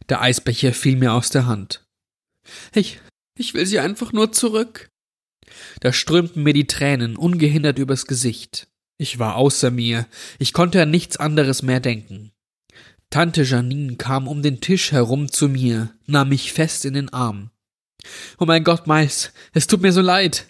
Der 0.07 0.21
Eisbecher 0.21 0.73
fiel 0.73 0.95
mir 0.95 1.13
aus 1.13 1.29
der 1.29 1.45
Hand. 1.45 1.85
Ich, 2.73 3.01
ich 3.37 3.53
will 3.53 3.65
sie 3.65 3.79
einfach 3.79 4.13
nur 4.13 4.31
zurück. 4.31 4.89
Da 5.81 5.91
strömten 5.91 6.43
mir 6.43 6.53
die 6.53 6.67
Tränen 6.67 7.17
ungehindert 7.17 7.79
übers 7.79 8.05
Gesicht. 8.05 8.67
Ich 8.97 9.19
war 9.19 9.35
außer 9.35 9.69
mir, 9.69 10.07
ich 10.39 10.53
konnte 10.53 10.81
an 10.81 10.91
nichts 10.91 11.17
anderes 11.17 11.63
mehr 11.63 11.81
denken. 11.81 12.31
Tante 13.09 13.43
Janine 13.43 13.97
kam 13.97 14.27
um 14.29 14.41
den 14.41 14.61
Tisch 14.61 14.93
herum 14.93 15.29
zu 15.29 15.49
mir, 15.49 15.93
nahm 16.05 16.29
mich 16.29 16.53
fest 16.53 16.85
in 16.85 16.93
den 16.93 17.09
Arm. 17.09 17.51
Oh 18.39 18.45
mein 18.45 18.63
Gott, 18.63 18.87
Miles, 18.87 19.33
es 19.51 19.67
tut 19.67 19.81
mir 19.81 19.91
so 19.91 20.01
leid. 20.01 20.47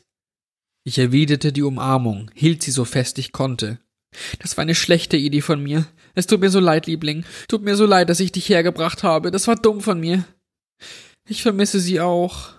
Ich 0.84 0.98
erwiderte 1.00 1.54
die 1.54 1.62
Umarmung, 1.62 2.30
hielt 2.34 2.62
sie 2.64 2.72
so 2.72 2.86
fest 2.86 3.18
ich 3.18 3.32
konnte. 3.32 3.80
Das 4.40 4.58
war 4.58 4.62
eine 4.62 4.76
schlechte 4.76 5.18
Idee 5.18 5.42
von 5.42 5.62
mir. 5.64 5.88
Es 6.14 6.28
tut 6.28 6.42
mir 6.42 6.50
so 6.50 6.60
leid, 6.60 6.86
Liebling. 6.88 7.26
Tut 7.48 7.64
mir 7.64 7.76
so 7.76 7.86
leid, 7.86 8.10
dass 8.10 8.20
ich 8.20 8.32
dich 8.32 8.50
hergebracht 8.50 9.04
habe. 9.04 9.32
Das 9.32 9.48
war 9.48 9.56
dumm 9.56 9.82
von 9.82 10.00
mir. 10.00 10.26
Ich 11.28 11.42
vermisse 11.42 11.80
sie 11.80 12.00
auch. 12.00 12.52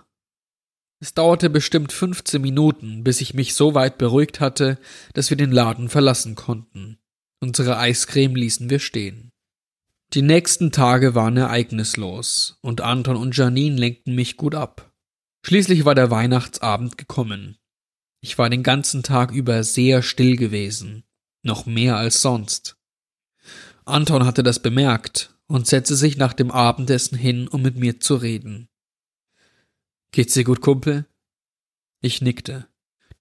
Es 0.99 1.13
dauerte 1.13 1.49
bestimmt 1.49 1.91
15 1.91 2.41
Minuten, 2.41 3.03
bis 3.03 3.21
ich 3.21 3.33
mich 3.33 3.53
so 3.53 3.75
weit 3.75 3.97
beruhigt 3.97 4.39
hatte, 4.39 4.79
dass 5.13 5.29
wir 5.29 5.37
den 5.37 5.51
Laden 5.51 5.89
verlassen 5.89 6.35
konnten. 6.35 6.97
Unsere 7.41 7.77
Eiscreme 7.77 8.35
ließen 8.35 8.69
wir 8.69 8.79
stehen. 8.79 9.31
Die 10.13 10.21
nächsten 10.21 10.71
Tage 10.71 11.13
waren 11.13 11.37
ereignislos, 11.37 12.57
und 12.61 12.81
Anton 12.81 13.17
und 13.17 13.35
Janine 13.35 13.75
lenkten 13.75 14.15
mich 14.15 14.37
gut 14.37 14.55
ab. 14.55 14.93
Schließlich 15.45 15.85
war 15.85 15.95
der 15.95 16.09
Weihnachtsabend 16.09 16.97
gekommen. 16.97 17.57
Ich 18.25 18.39
war 18.39 18.49
den 18.49 18.63
ganzen 18.63 19.03
Tag 19.03 19.31
über 19.31 19.63
sehr 19.63 20.01
still 20.01 20.35
gewesen, 20.35 21.03
noch 21.43 21.67
mehr 21.67 21.95
als 21.97 22.23
sonst. 22.23 22.75
Anton 23.85 24.25
hatte 24.25 24.41
das 24.41 24.63
bemerkt 24.63 25.37
und 25.45 25.67
setzte 25.67 25.95
sich 25.95 26.17
nach 26.17 26.33
dem 26.33 26.49
Abendessen 26.49 27.19
hin, 27.19 27.47
um 27.47 27.61
mit 27.61 27.75
mir 27.75 27.99
zu 27.99 28.15
reden. 28.15 28.67
Geht's 30.09 30.33
dir 30.33 30.43
gut, 30.43 30.61
Kumpel? 30.61 31.05
Ich 32.01 32.19
nickte. 32.19 32.67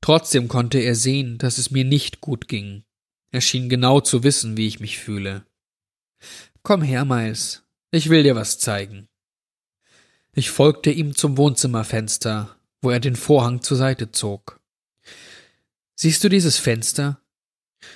Trotzdem 0.01 0.49
konnte 0.49 0.79
er 0.79 0.95
sehen, 0.95 1.37
dass 1.37 1.59
es 1.59 1.71
mir 1.71 1.85
nicht 1.85 2.23
gut 2.23 2.49
ging. 2.49 2.85
Er 3.31 3.43
schien 3.43 3.69
genau 3.69 4.01
zu 4.01 4.23
wissen, 4.23 4.57
wie 4.57 4.67
ich 4.67 4.81
mich 4.81 4.99
fühle. 4.99 5.45
Komm 6.63 6.81
her, 6.81 7.05
Miles. 7.05 7.63
Ich 7.91 8.09
will 8.09 8.23
dir 8.23 8.37
was 8.37 8.59
zeigen. 8.59 9.07
Ich 10.33 10.49
folgte 10.49 10.91
ihm 10.91 11.15
zum 11.15 11.37
Wohnzimmerfenster, 11.37 12.57
wo 12.81 12.89
er 12.89 13.01
den 13.01 13.17
Vorhang 13.17 13.61
zur 13.61 13.77
Seite 13.77 14.11
zog. 14.11 14.64
Siehst 15.97 16.25
du 16.25 16.29
dieses 16.29 16.59
Fenster? 16.59 17.21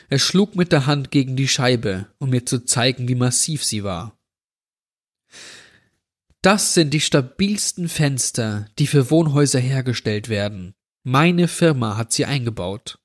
Er 0.08 0.18
schlug 0.18 0.54
mit 0.54 0.72
der 0.72 0.86
Hand 0.86 1.10
gegen 1.10 1.36
die 1.36 1.48
Scheibe, 1.48 2.06
um 2.18 2.30
mir 2.30 2.44
zu 2.46 2.64
zeigen, 2.64 3.08
wie 3.08 3.14
massiv 3.14 3.64
sie 3.64 3.84
war. 3.84 4.18
Das 6.42 6.74
sind 6.74 6.94
die 6.94 7.00
stabilsten 7.00 7.88
Fenster, 7.88 8.68
die 8.78 8.86
für 8.86 9.10
Wohnhäuser 9.10 9.58
hergestellt 9.58 10.28
werden. 10.28 10.74
Meine 11.02 11.48
Firma 11.48 11.96
hat 11.96 12.12
sie 12.12 12.26
eingebaut. 12.26 12.98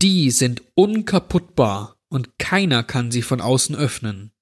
Die 0.00 0.30
sind 0.30 0.62
unkaputtbar 0.74 1.96
und 2.08 2.38
keiner 2.38 2.82
kann 2.82 3.12
sie 3.12 3.22
von 3.22 3.40
außen 3.40 3.76
öffnen. 3.76 4.32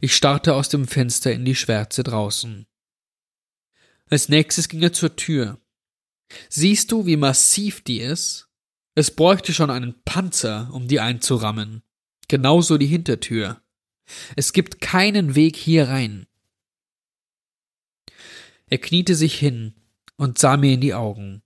Ich 0.00 0.14
starrte 0.14 0.54
aus 0.54 0.68
dem 0.68 0.86
Fenster 0.86 1.32
in 1.32 1.44
die 1.44 1.54
Schwärze 1.54 2.02
draußen. 2.02 2.66
Als 4.08 4.28
nächstes 4.28 4.68
ging 4.68 4.82
er 4.82 4.92
zur 4.92 5.16
Tür. 5.16 5.58
Siehst 6.48 6.92
du, 6.92 7.06
wie 7.06 7.16
massiv 7.16 7.82
die 7.82 8.00
ist? 8.00 8.45
Es 8.98 9.10
bräuchte 9.10 9.52
schon 9.52 9.68
einen 9.68 9.94
Panzer, 10.06 10.70
um 10.72 10.88
die 10.88 11.00
einzurammen. 11.00 11.82
Genauso 12.28 12.78
die 12.78 12.86
Hintertür. 12.86 13.60
Es 14.36 14.54
gibt 14.54 14.80
keinen 14.80 15.34
Weg 15.34 15.54
hier 15.54 15.88
rein. 15.88 16.26
Er 18.68 18.78
kniete 18.78 19.14
sich 19.14 19.38
hin 19.38 19.74
und 20.16 20.38
sah 20.38 20.56
mir 20.56 20.72
in 20.72 20.80
die 20.80 20.94
Augen. 20.94 21.42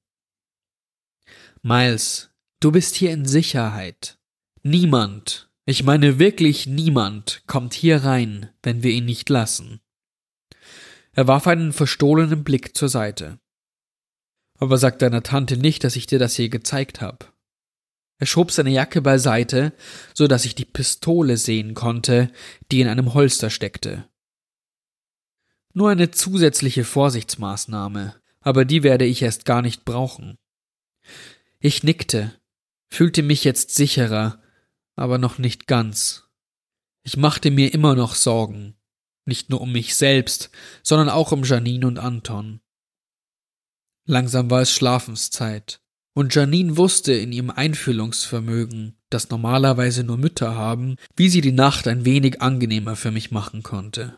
Miles, 1.61 2.31
du 2.61 2.71
bist 2.71 2.95
hier 2.95 3.11
in 3.11 3.27
Sicherheit. 3.27 4.17
Niemand, 4.63 5.51
ich 5.67 5.83
meine 5.83 6.21
wirklich 6.21 6.69
niemand, 6.69 7.43
kommt 7.49 7.75
hier 7.75 8.05
rein, 8.05 8.51
wenn 8.63 8.85
wir 8.85 8.93
ihn 8.93 9.07
nicht 9.07 9.29
lassen. 9.29 9.81
Er 11.15 11.27
warf 11.27 11.49
einen 11.49 11.73
verstohlenen 11.73 12.45
Blick 12.45 12.77
zur 12.77 12.89
Seite. 12.89 13.41
Aber 14.61 14.79
sag 14.79 15.01
deiner 15.01 15.25
Tante 15.25 15.57
nicht, 15.57 15.83
dass 15.83 15.97
ich 15.97 16.07
dir 16.07 16.21
das 16.21 16.37
hier 16.37 16.49
gezeigt 16.49 17.01
hab. 17.01 17.35
Er 18.21 18.27
schob 18.27 18.53
seine 18.53 18.71
Jacke 18.71 19.01
beiseite, 19.01 19.73
so 20.15 20.27
dass 20.27 20.45
ich 20.45 20.55
die 20.55 20.67
Pistole 20.67 21.39
sehen 21.39 21.73
konnte, 21.73 22.31
die 22.71 22.83
in 22.83 22.89
einem 22.89 23.15
Holster 23.15 23.49
steckte. 23.49 24.09
Nur 25.73 25.89
eine 25.89 26.11
zusätzliche 26.11 26.85
Vorsichtsmaßnahme, 26.85 28.15
aber 28.41 28.67
die 28.67 28.83
werde 28.83 29.07
ich 29.07 29.23
erst 29.23 29.47
gar 29.47 29.63
nicht 29.63 29.87
brauchen. 29.87 30.37
Ich 31.61 31.83
nickte, 31.83 32.39
fühlte 32.91 33.23
mich 33.23 33.43
jetzt 33.43 33.75
sicherer, 33.75 34.43
aber 34.97 35.17
noch 35.17 35.39
nicht 35.39 35.67
ganz. 35.67 36.25
Ich 37.03 37.17
machte 37.17 37.51
mir 37.51 37.73
immer 37.73 37.95
noch 37.95 38.15
Sorgen. 38.15 38.77
Nicht 39.25 39.49
nur 39.49 39.63
um 39.63 39.73
mich 39.73 39.95
selbst, 39.97 40.51
sondern 40.83 41.09
auch 41.09 41.33
um 41.33 41.45
Janine 41.45 41.87
und 41.87 41.99
Anton. 41.99 42.61
Langsam 44.05 44.51
war 44.51 44.61
es 44.61 44.73
Schlafenszeit, 44.73 45.81
und 46.15 46.35
Janine 46.35 46.77
wusste 46.77 47.13
in 47.13 47.33
ihrem 47.33 47.51
Einfühlungsvermögen, 47.51 48.97
das 49.11 49.31
normalerweise 49.31 50.05
nur 50.05 50.19
Mütter 50.19 50.55
haben, 50.55 50.97
wie 51.17 51.29
sie 51.29 51.41
die 51.41 51.53
Nacht 51.53 51.87
ein 51.87 52.05
wenig 52.05 52.43
angenehmer 52.43 52.97
für 52.97 53.11
mich 53.11 53.31
machen 53.31 53.63
konnte. 53.63 54.17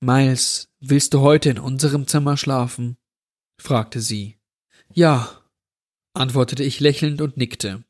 Miles, 0.00 0.68
willst 0.80 1.14
du 1.14 1.20
heute 1.20 1.50
in 1.50 1.58
unserem 1.58 2.06
Zimmer 2.06 2.36
schlafen? 2.36 2.96
fragte 3.60 4.00
sie. 4.00 4.38
Ja, 4.92 5.42
antwortete 6.14 6.64
ich 6.64 6.80
lächelnd 6.80 7.20
und 7.20 7.36
nickte. 7.36 7.84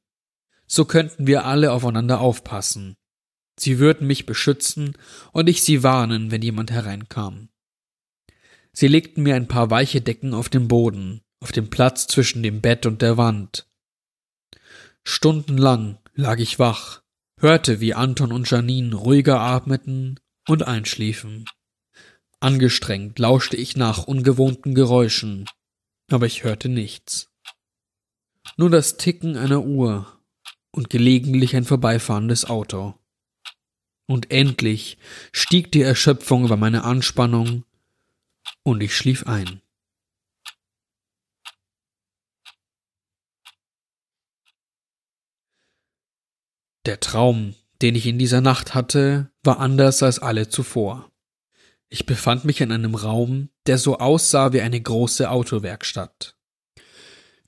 So 0.66 0.84
könnten 0.84 1.26
wir 1.26 1.44
alle 1.44 1.72
aufeinander 1.72 2.20
aufpassen. 2.20 2.96
Sie 3.58 3.78
würden 3.78 4.06
mich 4.06 4.26
beschützen 4.26 4.96
und 5.32 5.48
ich 5.48 5.62
sie 5.62 5.82
warnen, 5.82 6.30
wenn 6.30 6.42
jemand 6.42 6.70
hereinkam. 6.70 7.48
Sie 8.72 8.88
legten 8.88 9.22
mir 9.22 9.34
ein 9.34 9.48
paar 9.48 9.70
weiche 9.70 10.00
Decken 10.00 10.32
auf 10.32 10.48
den 10.48 10.68
Boden, 10.68 11.22
auf 11.42 11.52
dem 11.52 11.68
Platz 11.70 12.06
zwischen 12.06 12.42
dem 12.42 12.60
Bett 12.60 12.86
und 12.86 13.02
der 13.02 13.16
Wand. 13.16 13.66
Stundenlang 15.02 15.98
lag 16.14 16.38
ich 16.38 16.60
wach, 16.60 17.02
hörte, 17.38 17.80
wie 17.80 17.94
Anton 17.94 18.32
und 18.32 18.48
Janine 18.48 18.94
ruhiger 18.94 19.40
atmeten 19.40 20.20
und 20.46 20.62
einschliefen. 20.62 21.44
Angestrengt 22.38 23.18
lauschte 23.18 23.56
ich 23.56 23.76
nach 23.76 24.04
ungewohnten 24.04 24.74
Geräuschen, 24.74 25.46
aber 26.10 26.26
ich 26.26 26.44
hörte 26.44 26.68
nichts. 26.68 27.28
Nur 28.56 28.70
das 28.70 28.96
Ticken 28.96 29.36
einer 29.36 29.64
Uhr 29.64 30.06
und 30.70 30.90
gelegentlich 30.90 31.56
ein 31.56 31.64
vorbeifahrendes 31.64 32.44
Auto. 32.44 32.94
Und 34.06 34.30
endlich 34.30 34.98
stieg 35.32 35.72
die 35.72 35.82
Erschöpfung 35.82 36.44
über 36.44 36.56
meine 36.56 36.84
Anspannung 36.84 37.64
und 38.62 38.80
ich 38.80 38.96
schlief 38.96 39.26
ein. 39.26 39.60
Der 46.84 46.98
Traum, 46.98 47.54
den 47.80 47.94
ich 47.94 48.06
in 48.06 48.18
dieser 48.18 48.40
Nacht 48.40 48.74
hatte, 48.74 49.30
war 49.44 49.60
anders 49.60 50.02
als 50.02 50.18
alle 50.18 50.48
zuvor. 50.48 51.10
Ich 51.88 52.06
befand 52.06 52.44
mich 52.44 52.60
in 52.60 52.72
einem 52.72 52.94
Raum, 52.94 53.50
der 53.66 53.78
so 53.78 53.98
aussah 53.98 54.52
wie 54.52 54.62
eine 54.62 54.80
große 54.80 55.30
Autowerkstatt. 55.30 56.36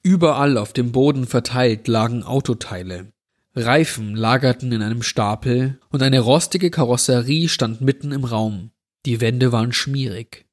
Überall 0.03 0.59
auf 0.59 0.73
dem 0.73 0.93
Boden 0.93 1.27
verteilt 1.27 1.89
lagen 1.89 2.23
Autoteile. 2.23 3.13
Reifen 3.57 4.15
lagerten 4.15 4.71
in 4.71 4.83
einem 4.83 5.03
Stapel 5.03 5.81
und 5.89 6.03
eine 6.03 6.21
rostige 6.21 6.71
Karosserie 6.71 7.49
stand 7.49 7.81
mitten 7.81 8.13
im 8.13 8.25
Raum. 8.25 8.71
Die 9.07 9.21
Wände 9.21 9.51
waren 9.51 9.73
schmierig. 9.73 10.47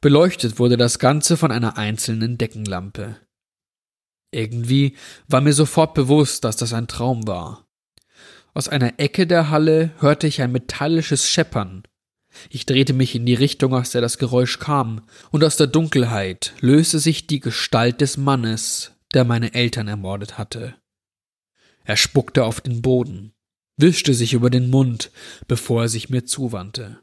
Beleuchtet 0.00 0.58
wurde 0.58 0.76
das 0.76 0.98
Ganze 0.98 1.36
von 1.36 1.50
einer 1.50 1.78
einzelnen 1.78 2.36
Deckenlampe. 2.36 3.16
Irgendwie 4.30 4.96
war 5.28 5.40
mir 5.40 5.52
sofort 5.52 5.94
bewusst, 5.94 6.44
dass 6.44 6.56
das 6.56 6.72
ein 6.72 6.88
Traum 6.88 7.26
war. 7.26 7.63
Aus 8.54 8.68
einer 8.68 9.00
Ecke 9.00 9.26
der 9.26 9.50
Halle 9.50 9.90
hörte 9.98 10.28
ich 10.28 10.40
ein 10.40 10.52
metallisches 10.52 11.28
Scheppern. 11.28 11.82
Ich 12.50 12.66
drehte 12.66 12.92
mich 12.92 13.14
in 13.16 13.26
die 13.26 13.34
Richtung, 13.34 13.74
aus 13.74 13.90
der 13.90 14.00
das 14.00 14.16
Geräusch 14.18 14.60
kam, 14.60 15.02
und 15.30 15.42
aus 15.42 15.56
der 15.56 15.66
Dunkelheit 15.66 16.54
löste 16.60 17.00
sich 17.00 17.26
die 17.26 17.40
Gestalt 17.40 18.00
des 18.00 18.16
Mannes, 18.16 18.92
der 19.12 19.24
meine 19.24 19.54
Eltern 19.54 19.88
ermordet 19.88 20.38
hatte. 20.38 20.76
Er 21.84 21.96
spuckte 21.96 22.44
auf 22.44 22.60
den 22.60 22.80
Boden, 22.80 23.34
wischte 23.76 24.14
sich 24.14 24.32
über 24.32 24.50
den 24.50 24.70
Mund, 24.70 25.10
bevor 25.48 25.82
er 25.82 25.88
sich 25.88 26.08
mir 26.08 26.24
zuwandte. 26.24 27.00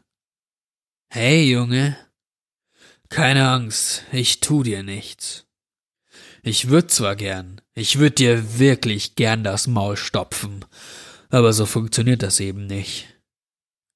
Hey, 1.09 1.51
Junge, 1.51 1.97
keine 3.09 3.49
Angst, 3.49 4.03
ich 4.13 4.39
tu 4.39 4.63
dir 4.63 4.83
nichts. 4.83 5.45
Ich 6.43 6.69
würd 6.69 6.91
zwar 6.91 7.17
gern, 7.17 7.61
ich 7.73 7.99
würd 7.99 8.19
dir 8.19 8.57
wirklich 8.57 9.15
gern 9.15 9.43
das 9.43 9.67
Maul 9.67 9.97
stopfen, 9.97 10.65
aber 11.31 11.53
so 11.53 11.65
funktioniert 11.65 12.23
das 12.23 12.39
eben 12.39 12.67
nicht. 12.67 13.07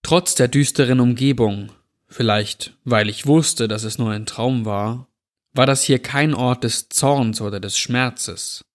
Trotz 0.02 0.36
der 0.36 0.48
düsteren 0.48 1.00
Umgebung, 1.00 1.72
vielleicht 2.08 2.78
weil 2.84 3.10
ich 3.10 3.26
wusste, 3.28 3.68
dass 3.68 3.84
es 3.84 3.98
nur 3.98 4.12
ein 4.12 4.26
Traum 4.26 4.66
war, 4.66 5.08
war 5.54 5.66
das 5.66 5.84
hier 5.84 6.00
kein 6.00 6.34
Ort 6.34 6.64
des 6.64 6.90
Zorns 6.90 7.42
oder 7.42 7.60
des 7.60 7.78
Schmerzes. 7.78 8.66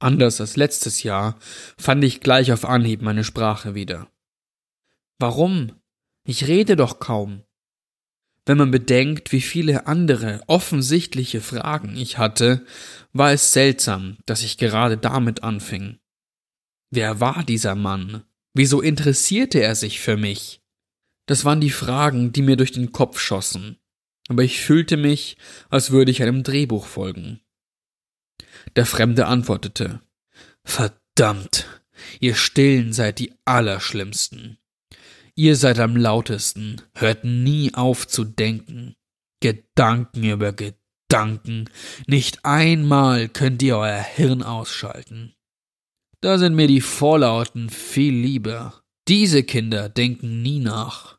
Anders 0.00 0.40
als 0.40 0.56
letztes 0.56 1.02
Jahr 1.02 1.38
fand 1.78 2.02
ich 2.04 2.20
gleich 2.20 2.52
auf 2.52 2.64
Anhieb 2.64 3.02
meine 3.02 3.24
Sprache 3.24 3.74
wieder. 3.74 4.08
Warum? 5.18 5.72
Ich 6.24 6.46
rede 6.46 6.76
doch 6.76 6.98
kaum. 6.98 7.42
Wenn 8.46 8.58
man 8.58 8.70
bedenkt, 8.70 9.32
wie 9.32 9.42
viele 9.42 9.86
andere 9.86 10.42
offensichtliche 10.46 11.40
Fragen 11.40 11.96
ich 11.96 12.18
hatte, 12.18 12.64
war 13.12 13.32
es 13.32 13.52
seltsam, 13.52 14.16
dass 14.26 14.42
ich 14.42 14.58
gerade 14.58 14.96
damit 14.96 15.42
anfing. 15.42 15.98
Wer 16.90 17.20
war 17.20 17.44
dieser 17.44 17.74
Mann? 17.74 18.24
Wieso 18.52 18.80
interessierte 18.80 19.62
er 19.62 19.76
sich 19.76 20.00
für 20.00 20.16
mich? 20.16 20.60
Das 21.26 21.44
waren 21.44 21.60
die 21.60 21.70
Fragen, 21.70 22.32
die 22.32 22.42
mir 22.42 22.56
durch 22.56 22.72
den 22.72 22.90
Kopf 22.90 23.20
schossen, 23.20 23.78
aber 24.28 24.42
ich 24.42 24.60
fühlte 24.60 24.96
mich, 24.96 25.36
als 25.68 25.92
würde 25.92 26.10
ich 26.10 26.22
einem 26.22 26.42
Drehbuch 26.42 26.86
folgen. 26.86 27.40
Der 28.74 28.86
Fremde 28.86 29.26
antwortete 29.26 30.00
Verdammt, 30.64 31.66
ihr 32.18 32.34
Stillen 32.34 32.92
seid 32.92 33.20
die 33.20 33.32
Allerschlimmsten. 33.44 34.58
Ihr 35.36 35.54
seid 35.54 35.78
am 35.78 35.96
lautesten, 35.96 36.82
hört 36.94 37.24
nie 37.24 37.72
auf 37.74 38.08
zu 38.08 38.24
denken. 38.24 38.96
Gedanken 39.40 40.24
über 40.24 40.52
Gedanken. 40.52 41.70
Nicht 42.06 42.44
einmal 42.44 43.28
könnt 43.28 43.62
ihr 43.62 43.76
euer 43.78 44.02
Hirn 44.02 44.42
ausschalten. 44.42 45.34
Da 46.20 46.36
sind 46.36 46.54
mir 46.54 46.66
die 46.66 46.82
Vorlauten 46.82 47.70
viel 47.70 48.14
lieber. 48.14 48.84
Diese 49.08 49.42
Kinder 49.42 49.88
denken 49.88 50.42
nie 50.42 50.60
nach. 50.60 51.18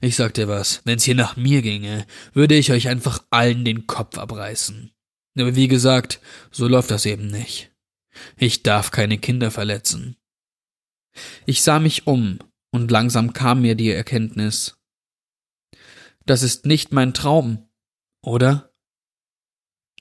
Ich 0.00 0.16
sag 0.16 0.34
dir 0.34 0.48
was, 0.48 0.80
wenn's 0.84 1.04
hier 1.04 1.14
nach 1.14 1.36
mir 1.36 1.60
ginge, 1.60 2.06
würde 2.32 2.54
ich 2.54 2.72
euch 2.72 2.88
einfach 2.88 3.22
allen 3.28 3.64
den 3.64 3.86
Kopf 3.86 4.16
abreißen. 4.16 4.90
Aber 5.38 5.54
wie 5.54 5.68
gesagt, 5.68 6.20
so 6.50 6.66
läuft 6.66 6.90
das 6.90 7.04
eben 7.06 7.26
nicht. 7.26 7.70
Ich 8.36 8.62
darf 8.62 8.90
keine 8.90 9.18
Kinder 9.18 9.50
verletzen. 9.50 10.16
Ich 11.44 11.62
sah 11.62 11.78
mich 11.78 12.06
um 12.06 12.38
und 12.70 12.90
langsam 12.90 13.32
kam 13.32 13.60
mir 13.60 13.74
die 13.74 13.90
Erkenntnis. 13.90 14.78
Das 16.24 16.42
ist 16.42 16.64
nicht 16.64 16.92
mein 16.92 17.14
Traum, 17.14 17.68
oder? 18.22 18.72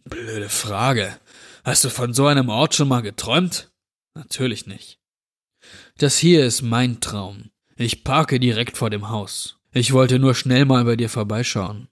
Blöde 0.06 0.50
Frage. 0.50 1.20
Hast 1.64 1.84
du 1.84 1.90
von 1.90 2.14
so 2.14 2.26
einem 2.26 2.50
Ort 2.50 2.76
schon 2.76 2.88
mal 2.88 3.02
geträumt? 3.02 3.72
Natürlich 4.16 4.66
nicht. 4.66 5.00
Das 5.98 6.18
hier 6.18 6.46
ist 6.46 6.62
mein 6.62 7.02
Traum. 7.02 7.52
Ich 7.76 8.04
parke 8.04 8.40
direkt 8.40 8.78
vor 8.78 8.90
dem 8.90 9.10
Haus. 9.10 9.60
Ich 9.72 9.94
wollte 9.94 10.20
nur 10.20 10.36
schnell 10.36 10.66
mal 10.66 10.84
bei 10.86 10.96
dir 10.96 11.10
vorbeischauen. 11.10 11.90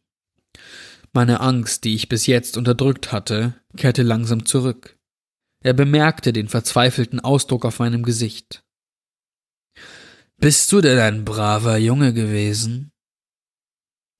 Meine 1.14 1.40
Angst, 1.40 1.84
die 1.84 1.96
ich 1.96 2.10
bis 2.10 2.26
jetzt 2.28 2.58
unterdrückt 2.58 3.12
hatte, 3.12 3.56
kehrte 3.76 4.04
langsam 4.04 4.46
zurück. 4.46 4.98
Er 5.64 5.74
bemerkte 5.74 6.34
den 6.34 6.48
verzweifelten 6.48 7.20
Ausdruck 7.20 7.66
auf 7.66 7.80
meinem 7.80 8.04
Gesicht. 8.04 8.64
Bist 10.38 10.72
du 10.72 10.82
denn 10.82 11.00
ein 11.00 11.26
braver 11.26 11.78
Junge 11.78 12.14
gewesen? 12.14 12.92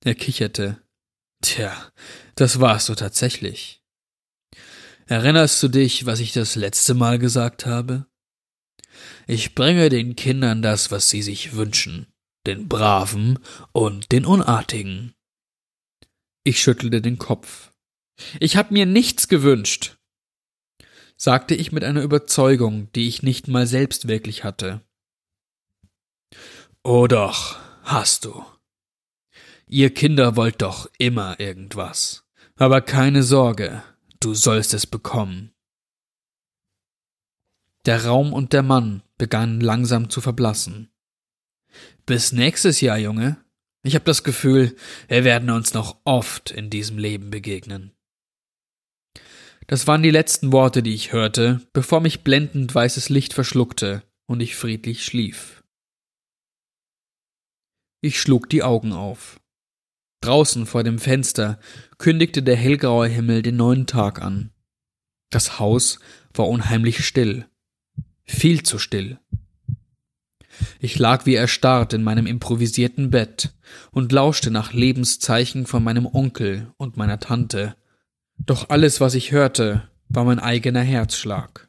Er 0.04 0.14
kicherte. 0.14 0.82
Tja, 1.42 1.92
das 2.34 2.60
warst 2.60 2.88
du 2.88 2.94
tatsächlich. 2.94 3.77
Erinnerst 5.08 5.62
du 5.62 5.68
dich, 5.68 6.04
was 6.04 6.20
ich 6.20 6.34
das 6.34 6.54
letzte 6.54 6.92
Mal 6.92 7.18
gesagt 7.18 7.64
habe? 7.64 8.04
Ich 9.26 9.54
bringe 9.54 9.88
den 9.88 10.16
Kindern 10.16 10.60
das, 10.60 10.90
was 10.90 11.08
sie 11.08 11.22
sich 11.22 11.54
wünschen, 11.54 12.12
den 12.46 12.68
Braven 12.68 13.38
und 13.72 14.12
den 14.12 14.26
Unartigen. 14.26 15.14
Ich 16.44 16.60
schüttelte 16.60 17.00
den 17.00 17.16
Kopf. 17.16 17.70
Ich 18.38 18.58
hab 18.58 18.70
mir 18.70 18.84
nichts 18.84 19.28
gewünscht, 19.28 19.96
sagte 21.16 21.54
ich 21.54 21.72
mit 21.72 21.84
einer 21.84 22.02
Überzeugung, 22.02 22.92
die 22.92 23.08
ich 23.08 23.22
nicht 23.22 23.48
mal 23.48 23.66
selbst 23.66 24.08
wirklich 24.08 24.44
hatte. 24.44 24.82
Oh 26.82 27.06
doch, 27.06 27.58
hast 27.82 28.26
du. 28.26 28.44
Ihr 29.66 29.88
Kinder 29.88 30.36
wollt 30.36 30.60
doch 30.60 30.90
immer 30.98 31.40
irgendwas. 31.40 32.26
Aber 32.56 32.82
keine 32.82 33.22
Sorge, 33.22 33.82
du 34.20 34.34
sollst 34.34 34.74
es 34.74 34.86
bekommen. 34.86 35.54
Der 37.86 38.04
Raum 38.04 38.32
und 38.32 38.52
der 38.52 38.62
Mann 38.62 39.02
begannen 39.16 39.60
langsam 39.60 40.10
zu 40.10 40.20
verblassen. 40.20 40.90
Bis 42.06 42.32
nächstes 42.32 42.80
Jahr, 42.80 42.98
Junge. 42.98 43.42
Ich 43.82 43.94
habe 43.94 44.04
das 44.04 44.24
Gefühl, 44.24 44.76
wir 45.08 45.24
werden 45.24 45.50
uns 45.50 45.72
noch 45.72 46.00
oft 46.04 46.50
in 46.50 46.70
diesem 46.70 46.98
Leben 46.98 47.30
begegnen. 47.30 47.92
Das 49.66 49.86
waren 49.86 50.02
die 50.02 50.10
letzten 50.10 50.50
Worte, 50.52 50.82
die 50.82 50.94
ich 50.94 51.12
hörte, 51.12 51.60
bevor 51.72 52.00
mich 52.00 52.24
blendend 52.24 52.74
weißes 52.74 53.10
Licht 53.10 53.34
verschluckte 53.34 54.02
und 54.26 54.40
ich 54.40 54.56
friedlich 54.56 55.04
schlief. 55.04 55.62
Ich 58.00 58.20
schlug 58.20 58.48
die 58.48 58.62
Augen 58.62 58.92
auf. 58.92 59.40
Draußen 60.20 60.66
vor 60.66 60.84
dem 60.84 60.98
Fenster 60.98 61.60
kündigte 61.98 62.42
der 62.42 62.56
hellgraue 62.56 63.08
Himmel 63.08 63.42
den 63.42 63.56
neuen 63.56 63.86
Tag 63.86 64.22
an. 64.22 64.50
Das 65.30 65.58
Haus 65.58 65.98
war 66.32 66.48
unheimlich 66.48 67.04
still. 67.04 67.46
Viel 68.24 68.62
zu 68.62 68.78
still. 68.78 69.18
Ich 70.80 70.98
lag 70.98 71.26
wie 71.26 71.34
erstarrt 71.34 71.92
in 71.92 72.02
meinem 72.02 72.26
improvisierten 72.26 73.10
Bett 73.10 73.52
und 73.90 74.12
lauschte 74.12 74.50
nach 74.50 74.72
Lebenszeichen 74.72 75.66
von 75.66 75.84
meinem 75.84 76.06
Onkel 76.06 76.72
und 76.76 76.96
meiner 76.96 77.20
Tante. 77.20 77.76
Doch 78.38 78.70
alles, 78.70 79.00
was 79.00 79.14
ich 79.14 79.32
hörte, 79.32 79.88
war 80.08 80.24
mein 80.24 80.38
eigener 80.38 80.82
Herzschlag. 80.82 81.68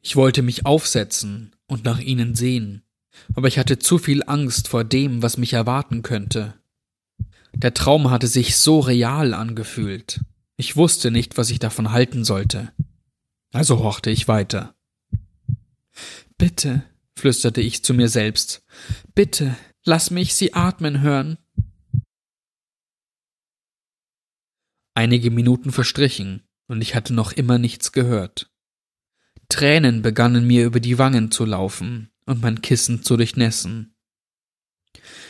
Ich 0.00 0.16
wollte 0.16 0.42
mich 0.42 0.64
aufsetzen 0.64 1.54
und 1.66 1.84
nach 1.84 2.00
ihnen 2.00 2.34
sehen, 2.34 2.82
aber 3.34 3.48
ich 3.48 3.58
hatte 3.58 3.78
zu 3.78 3.98
viel 3.98 4.22
Angst 4.26 4.68
vor 4.68 4.84
dem, 4.84 5.22
was 5.22 5.36
mich 5.36 5.52
erwarten 5.52 6.02
könnte. 6.02 6.54
Der 7.54 7.74
Traum 7.74 8.10
hatte 8.10 8.26
sich 8.26 8.56
so 8.56 8.80
real 8.80 9.34
angefühlt. 9.34 10.20
Ich 10.56 10.76
wusste 10.76 11.10
nicht, 11.10 11.36
was 11.36 11.50
ich 11.50 11.58
davon 11.58 11.92
halten 11.92 12.24
sollte. 12.24 12.72
Also 13.52 13.78
horchte 13.78 14.10
ich 14.10 14.28
weiter. 14.28 14.74
Bitte, 16.36 16.84
flüsterte 17.16 17.60
ich 17.60 17.82
zu 17.82 17.94
mir 17.94 18.08
selbst, 18.08 18.64
bitte, 19.14 19.56
lass 19.84 20.10
mich 20.10 20.34
sie 20.34 20.54
atmen 20.54 21.00
hören. 21.00 21.38
Einige 24.94 25.30
Minuten 25.30 25.72
verstrichen, 25.72 26.42
und 26.66 26.82
ich 26.82 26.94
hatte 26.94 27.14
noch 27.14 27.32
immer 27.32 27.58
nichts 27.58 27.92
gehört. 27.92 28.50
Tränen 29.48 30.02
begannen 30.02 30.46
mir 30.46 30.66
über 30.66 30.80
die 30.80 30.98
Wangen 30.98 31.30
zu 31.30 31.44
laufen 31.44 32.10
und 32.26 32.42
mein 32.42 32.60
Kissen 32.62 33.02
zu 33.02 33.16
durchnässen. 33.16 33.94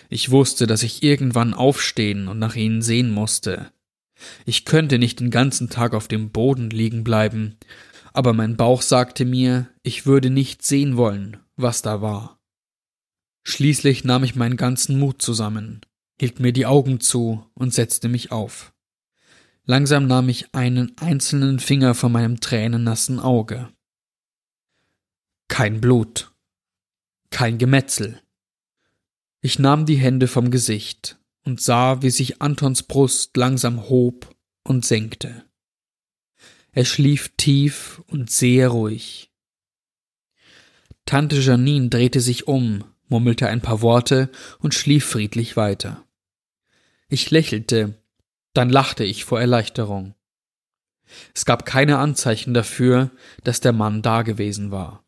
Ich 0.09 0.31
wusste, 0.31 0.67
dass 0.67 0.83
ich 0.83 1.03
irgendwann 1.03 1.55
aufstehen 1.55 2.29
und 2.29 2.39
nach 2.39 2.57
ihnen 2.57 2.83
sehen 2.83 3.11
musste. 3.11 3.73
Ich 4.47 4.65
könnte 4.65 4.99
nicht 4.99 5.21
den 5.21 5.31
ganzen 5.31 5.69
Tag 5.71 5.95
auf 5.95 6.09
dem 6.09 6.31
Boden 6.31 6.71
liegen 6.71 7.05
bleiben, 7.05 7.57
aber 8.13 8.33
mein 8.33 8.57
Bauch 8.57 8.83
sagte 8.83 9.25
mir, 9.25 9.69
ich 9.83 10.07
würde 10.07 10.31
nicht 10.31 10.65
sehen 10.65 10.97
wollen, 10.97 11.37
was 11.57 11.83
da 11.83 12.01
war. 12.01 12.41
Schließlich 13.45 14.05
nahm 14.05 14.25
ich 14.25 14.35
meinen 14.35 14.57
ganzen 14.57 14.99
Mut 14.99 15.23
zusammen, 15.23 15.83
hielt 16.19 16.41
mir 16.41 16.53
die 16.53 16.67
Augen 16.67 17.01
zu 17.01 17.47
und 17.55 17.73
setzte 17.73 18.09
mich 18.09 18.33
auf. 18.33 18.73
Langsam 19.65 20.07
nahm 20.07 20.29
ich 20.31 20.55
einen 20.55 20.97
einzelnen 20.99 21.59
Finger 21.59 21.95
von 21.95 22.11
meinem 22.11 22.41
tränennassen 22.41 23.21
Auge. 23.21 23.69
Kein 25.49 25.81
Blut. 25.81 26.33
Kein 27.31 27.59
Gemetzel. 27.59 28.23
Ich 29.41 29.59
nahm 29.59 29.87
die 29.87 29.97
Hände 29.97 30.27
vom 30.27 30.51
Gesicht 30.51 31.19
und 31.45 31.61
sah, 31.61 32.03
wie 32.03 32.11
sich 32.11 32.43
Antons 32.43 32.83
Brust 32.83 33.37
langsam 33.37 33.89
hob 33.89 34.35
und 34.65 34.85
senkte. 34.85 35.45
Er 36.73 36.85
schlief 36.85 37.33
tief 37.37 38.03
und 38.09 38.31
sehr 38.31 38.69
ruhig. 38.69 39.31
Tante 41.07 41.37
Janine 41.37 41.89
drehte 41.89 42.21
sich 42.21 42.47
um, 42.47 42.85
murmelte 43.09 43.49
ein 43.49 43.63
paar 43.63 43.81
Worte 43.81 44.31
und 44.59 44.75
schlief 44.75 45.07
friedlich 45.07 45.57
weiter. 45.57 46.05
Ich 47.09 47.31
lächelte, 47.31 47.95
dann 48.53 48.69
lachte 48.69 49.05
ich 49.05 49.25
vor 49.25 49.41
Erleichterung. 49.41 50.15
Es 51.35 51.47
gab 51.47 51.65
keine 51.65 51.99
Anzeichen 51.99 52.53
dafür, 52.53 53.11
dass 53.45 53.61
der 53.61 53.73
Mann 53.73 54.03
dagewesen 54.03 54.71
war. 54.71 55.05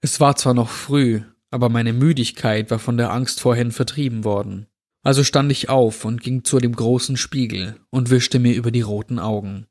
Es 0.00 0.20
war 0.20 0.36
zwar 0.36 0.54
noch 0.54 0.70
früh, 0.70 1.22
aber 1.56 1.70
meine 1.70 1.94
Müdigkeit 1.94 2.70
war 2.70 2.78
von 2.78 2.98
der 2.98 3.10
Angst 3.14 3.40
vorhin 3.40 3.72
vertrieben 3.72 4.24
worden. 4.24 4.66
Also 5.02 5.24
stand 5.24 5.50
ich 5.50 5.70
auf 5.70 6.04
und 6.04 6.20
ging 6.20 6.44
zu 6.44 6.58
dem 6.58 6.76
großen 6.76 7.16
Spiegel 7.16 7.80
und 7.88 8.10
wischte 8.10 8.38
mir 8.38 8.54
über 8.54 8.70
die 8.70 8.82
roten 8.82 9.18
Augen. 9.18 9.66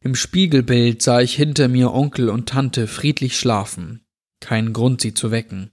Im 0.00 0.16
Spiegelbild 0.16 1.00
sah 1.00 1.20
ich 1.20 1.36
hinter 1.36 1.68
mir 1.68 1.92
Onkel 1.92 2.28
und 2.28 2.48
Tante 2.48 2.88
friedlich 2.88 3.38
schlafen. 3.38 4.04
Kein 4.40 4.72
Grund, 4.72 5.00
sie 5.00 5.14
zu 5.14 5.30
wecken. 5.30 5.70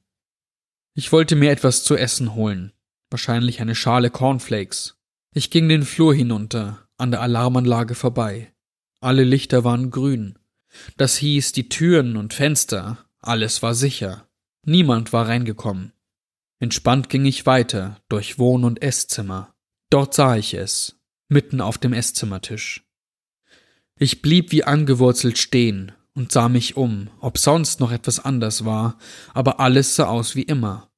Ich 0.93 1.11
wollte 1.11 1.35
mir 1.35 1.49
etwas 1.49 1.83
zu 1.83 1.97
essen 1.97 2.35
holen, 2.35 2.71
wahrscheinlich 3.09 3.59
eine 3.59 3.73
Schale 3.73 4.11
Cornflakes. 4.11 4.99
Ich 5.33 5.49
ging 5.49 5.67
den 5.67 5.81
Flur 5.81 6.13
hinunter, 6.13 6.87
an 6.99 7.09
der 7.09 7.21
Alarmanlage 7.21 7.95
vorbei. 7.95 8.53
Alle 9.01 9.23
Lichter 9.23 9.63
waren 9.63 9.89
grün. 9.89 10.37
Das 10.95 11.17
hieß, 11.17 11.53
die 11.53 11.69
Türen 11.69 12.17
und 12.17 12.35
Fenster, 12.35 12.99
alles 13.19 13.63
war 13.63 13.73
sicher. 13.73 14.28
Niemand 14.65 15.13
war 15.13 15.27
reingekommen. 15.27 15.93
Entspannt 16.59 17.09
ging 17.09 17.25
ich 17.25 17.45
weiter 17.45 18.01
durch 18.09 18.37
Wohn- 18.37 18.65
und 18.65 18.81
Esszimmer. 18.81 19.55
Dort 19.89 20.13
sah 20.13 20.35
ich 20.35 20.53
es, 20.53 20.99
mitten 21.29 21.61
auf 21.61 21.77
dem 21.77 21.93
Esszimmertisch. 21.93 22.83
Ich 23.97 24.21
blieb 24.21 24.51
wie 24.51 24.63
angewurzelt 24.63 25.37
stehen 25.37 25.93
und 26.13 26.31
sah 26.31 26.49
mich 26.49 26.75
um, 26.75 27.09
ob 27.19 27.37
sonst 27.37 27.79
noch 27.79 27.91
etwas 27.91 28.19
anders 28.19 28.65
war, 28.65 28.97
aber 29.33 29.59
alles 29.59 29.95
sah 29.95 30.07
aus 30.07 30.35
wie 30.35 30.43
immer. 30.43 30.89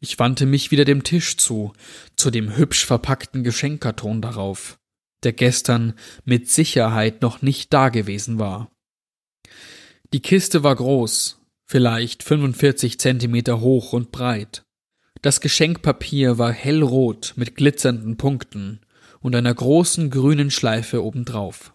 Ich 0.00 0.18
wandte 0.18 0.46
mich 0.46 0.70
wieder 0.70 0.84
dem 0.84 1.04
Tisch 1.04 1.36
zu, 1.36 1.72
zu 2.16 2.30
dem 2.30 2.56
hübsch 2.56 2.84
verpackten 2.86 3.44
Geschenkkarton 3.44 4.20
darauf, 4.20 4.78
der 5.22 5.32
gestern 5.32 5.94
mit 6.24 6.50
Sicherheit 6.50 7.22
noch 7.22 7.42
nicht 7.42 7.72
dagewesen 7.72 8.38
war. 8.38 8.70
Die 10.12 10.20
Kiste 10.20 10.62
war 10.62 10.74
groß, 10.74 11.41
vielleicht 11.66 12.22
45 12.22 12.98
Zentimeter 12.98 13.60
hoch 13.60 13.92
und 13.92 14.12
breit. 14.12 14.64
Das 15.22 15.40
Geschenkpapier 15.40 16.38
war 16.38 16.52
hellrot 16.52 17.34
mit 17.36 17.54
glitzernden 17.54 18.16
Punkten 18.16 18.80
und 19.20 19.36
einer 19.36 19.54
großen 19.54 20.10
grünen 20.10 20.50
Schleife 20.50 21.04
obendrauf. 21.04 21.74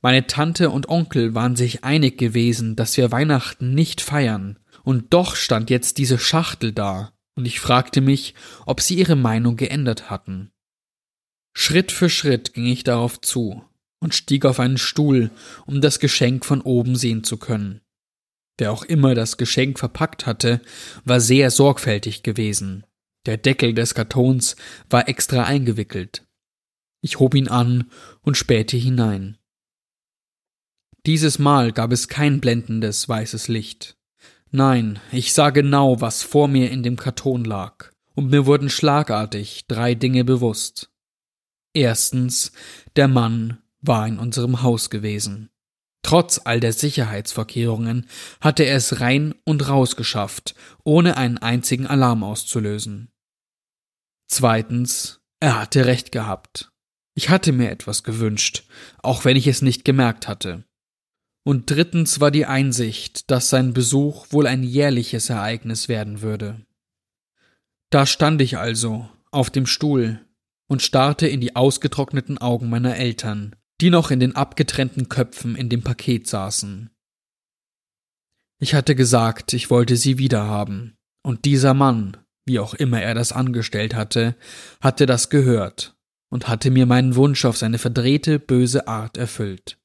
Meine 0.00 0.26
Tante 0.26 0.70
und 0.70 0.88
Onkel 0.88 1.36
waren 1.36 1.54
sich 1.54 1.84
einig 1.84 2.18
gewesen, 2.18 2.74
dass 2.74 2.96
wir 2.96 3.12
Weihnachten 3.12 3.74
nicht 3.74 4.00
feiern, 4.00 4.58
und 4.82 5.14
doch 5.14 5.36
stand 5.36 5.70
jetzt 5.70 5.98
diese 5.98 6.18
Schachtel 6.18 6.72
da, 6.72 7.12
und 7.36 7.46
ich 7.46 7.60
fragte 7.60 8.00
mich, 8.00 8.34
ob 8.66 8.80
sie 8.80 8.96
ihre 8.96 9.14
Meinung 9.14 9.56
geändert 9.56 10.10
hatten. 10.10 10.50
Schritt 11.54 11.92
für 11.92 12.10
Schritt 12.10 12.54
ging 12.54 12.66
ich 12.66 12.82
darauf 12.82 13.20
zu 13.20 13.62
und 14.00 14.14
stieg 14.16 14.44
auf 14.44 14.58
einen 14.58 14.78
Stuhl, 14.78 15.30
um 15.66 15.80
das 15.80 16.00
Geschenk 16.00 16.44
von 16.44 16.60
oben 16.60 16.96
sehen 16.96 17.22
zu 17.22 17.36
können. 17.36 17.81
Wer 18.58 18.72
auch 18.72 18.84
immer 18.84 19.14
das 19.14 19.36
Geschenk 19.36 19.78
verpackt 19.78 20.26
hatte, 20.26 20.60
war 21.04 21.20
sehr 21.20 21.50
sorgfältig 21.50 22.22
gewesen. 22.22 22.84
Der 23.26 23.36
Deckel 23.36 23.72
des 23.74 23.94
Kartons 23.94 24.56
war 24.90 25.08
extra 25.08 25.44
eingewickelt. 25.44 26.26
Ich 27.00 27.18
hob 27.18 27.34
ihn 27.34 27.48
an 27.48 27.90
und 28.20 28.36
spähte 28.36 28.76
hinein. 28.76 29.38
Dieses 31.06 31.38
Mal 31.38 31.72
gab 31.72 31.90
es 31.90 32.08
kein 32.08 32.40
blendendes 32.40 33.08
weißes 33.08 33.48
Licht. 33.48 33.96
Nein, 34.50 35.00
ich 35.10 35.32
sah 35.32 35.50
genau, 35.50 36.00
was 36.00 36.22
vor 36.22 36.46
mir 36.46 36.70
in 36.70 36.82
dem 36.82 36.96
Karton 36.96 37.44
lag, 37.44 37.90
und 38.14 38.30
mir 38.30 38.46
wurden 38.46 38.70
schlagartig 38.70 39.66
drei 39.66 39.94
Dinge 39.94 40.24
bewusst. 40.24 40.92
Erstens, 41.74 42.52
der 42.94 43.08
Mann 43.08 43.62
war 43.80 44.06
in 44.06 44.18
unserem 44.18 44.62
Haus 44.62 44.90
gewesen. 44.90 45.50
Trotz 46.02 46.40
all 46.44 46.60
der 46.60 46.72
Sicherheitsvorkehrungen 46.72 48.06
hatte 48.40 48.64
er 48.64 48.76
es 48.76 49.00
rein 49.00 49.34
und 49.44 49.68
raus 49.68 49.96
geschafft, 49.96 50.54
ohne 50.84 51.16
einen 51.16 51.38
einzigen 51.38 51.86
Alarm 51.86 52.24
auszulösen. 52.24 53.10
Zweitens, 54.26 55.20
er 55.40 55.60
hatte 55.60 55.86
recht 55.86 56.12
gehabt. 56.12 56.72
Ich 57.14 57.28
hatte 57.28 57.52
mir 57.52 57.70
etwas 57.70 58.02
gewünscht, 58.02 58.64
auch 59.02 59.24
wenn 59.24 59.36
ich 59.36 59.46
es 59.46 59.62
nicht 59.62 59.84
gemerkt 59.84 60.28
hatte. 60.28 60.64
Und 61.44 61.70
drittens 61.70 62.20
war 62.20 62.30
die 62.30 62.46
Einsicht, 62.46 63.30
dass 63.30 63.50
sein 63.50 63.72
Besuch 63.72 64.26
wohl 64.30 64.46
ein 64.46 64.62
jährliches 64.62 65.28
Ereignis 65.28 65.88
werden 65.88 66.22
würde. 66.22 66.64
Da 67.90 68.06
stand 68.06 68.40
ich 68.40 68.58
also 68.58 69.08
auf 69.30 69.50
dem 69.50 69.66
Stuhl 69.66 70.24
und 70.68 70.82
starrte 70.82 71.26
in 71.26 71.40
die 71.40 71.56
ausgetrockneten 71.56 72.38
Augen 72.38 72.70
meiner 72.70 72.96
Eltern, 72.96 73.56
die 73.82 73.90
noch 73.90 74.12
in 74.12 74.20
den 74.20 74.36
abgetrennten 74.36 75.08
Köpfen 75.08 75.56
in 75.56 75.68
dem 75.68 75.82
Paket 75.82 76.28
saßen. 76.28 76.90
Ich 78.60 78.74
hatte 78.74 78.94
gesagt, 78.94 79.52
ich 79.54 79.70
wollte 79.70 79.96
sie 79.96 80.18
wiederhaben, 80.18 80.96
und 81.24 81.44
dieser 81.44 81.74
Mann, 81.74 82.16
wie 82.46 82.60
auch 82.60 82.74
immer 82.74 83.02
er 83.02 83.14
das 83.14 83.32
angestellt 83.32 83.96
hatte, 83.96 84.36
hatte 84.80 85.04
das 85.06 85.30
gehört 85.30 85.96
und 86.30 86.46
hatte 86.46 86.70
mir 86.70 86.86
meinen 86.86 87.16
Wunsch 87.16 87.44
auf 87.44 87.56
seine 87.56 87.78
verdrehte, 87.78 88.38
böse 88.38 88.86
Art 88.86 89.16
erfüllt. 89.16 89.80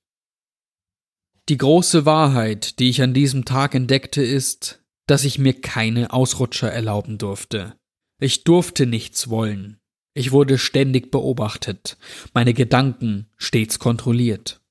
Die 1.50 1.58
große 1.58 2.06
Wahrheit, 2.06 2.78
die 2.78 2.89
ich 2.89 3.02
an 3.02 3.16
diesem 3.16 3.45
Tag 3.45 3.74
entdeckte, 3.74 4.22
ist, 4.22 4.84
dass 5.08 5.24
ich 5.24 5.39
mir 5.39 5.60
keine 5.60 6.14
Ausrutscher 6.14 6.72
erlauben 6.72 7.18
durfte. 7.18 7.74
Ich 8.20 8.43
durfte 8.43 8.86
nichts 8.86 9.30
wollen. 9.30 9.80
Ich 10.18 10.32
wurde 10.32 10.57
ständig 10.57 11.11
beobachtet, 11.11 11.95
meine 12.34 12.55
Gedanken 12.55 13.28
stets 13.38 13.78
kontrolliert. 13.78 14.61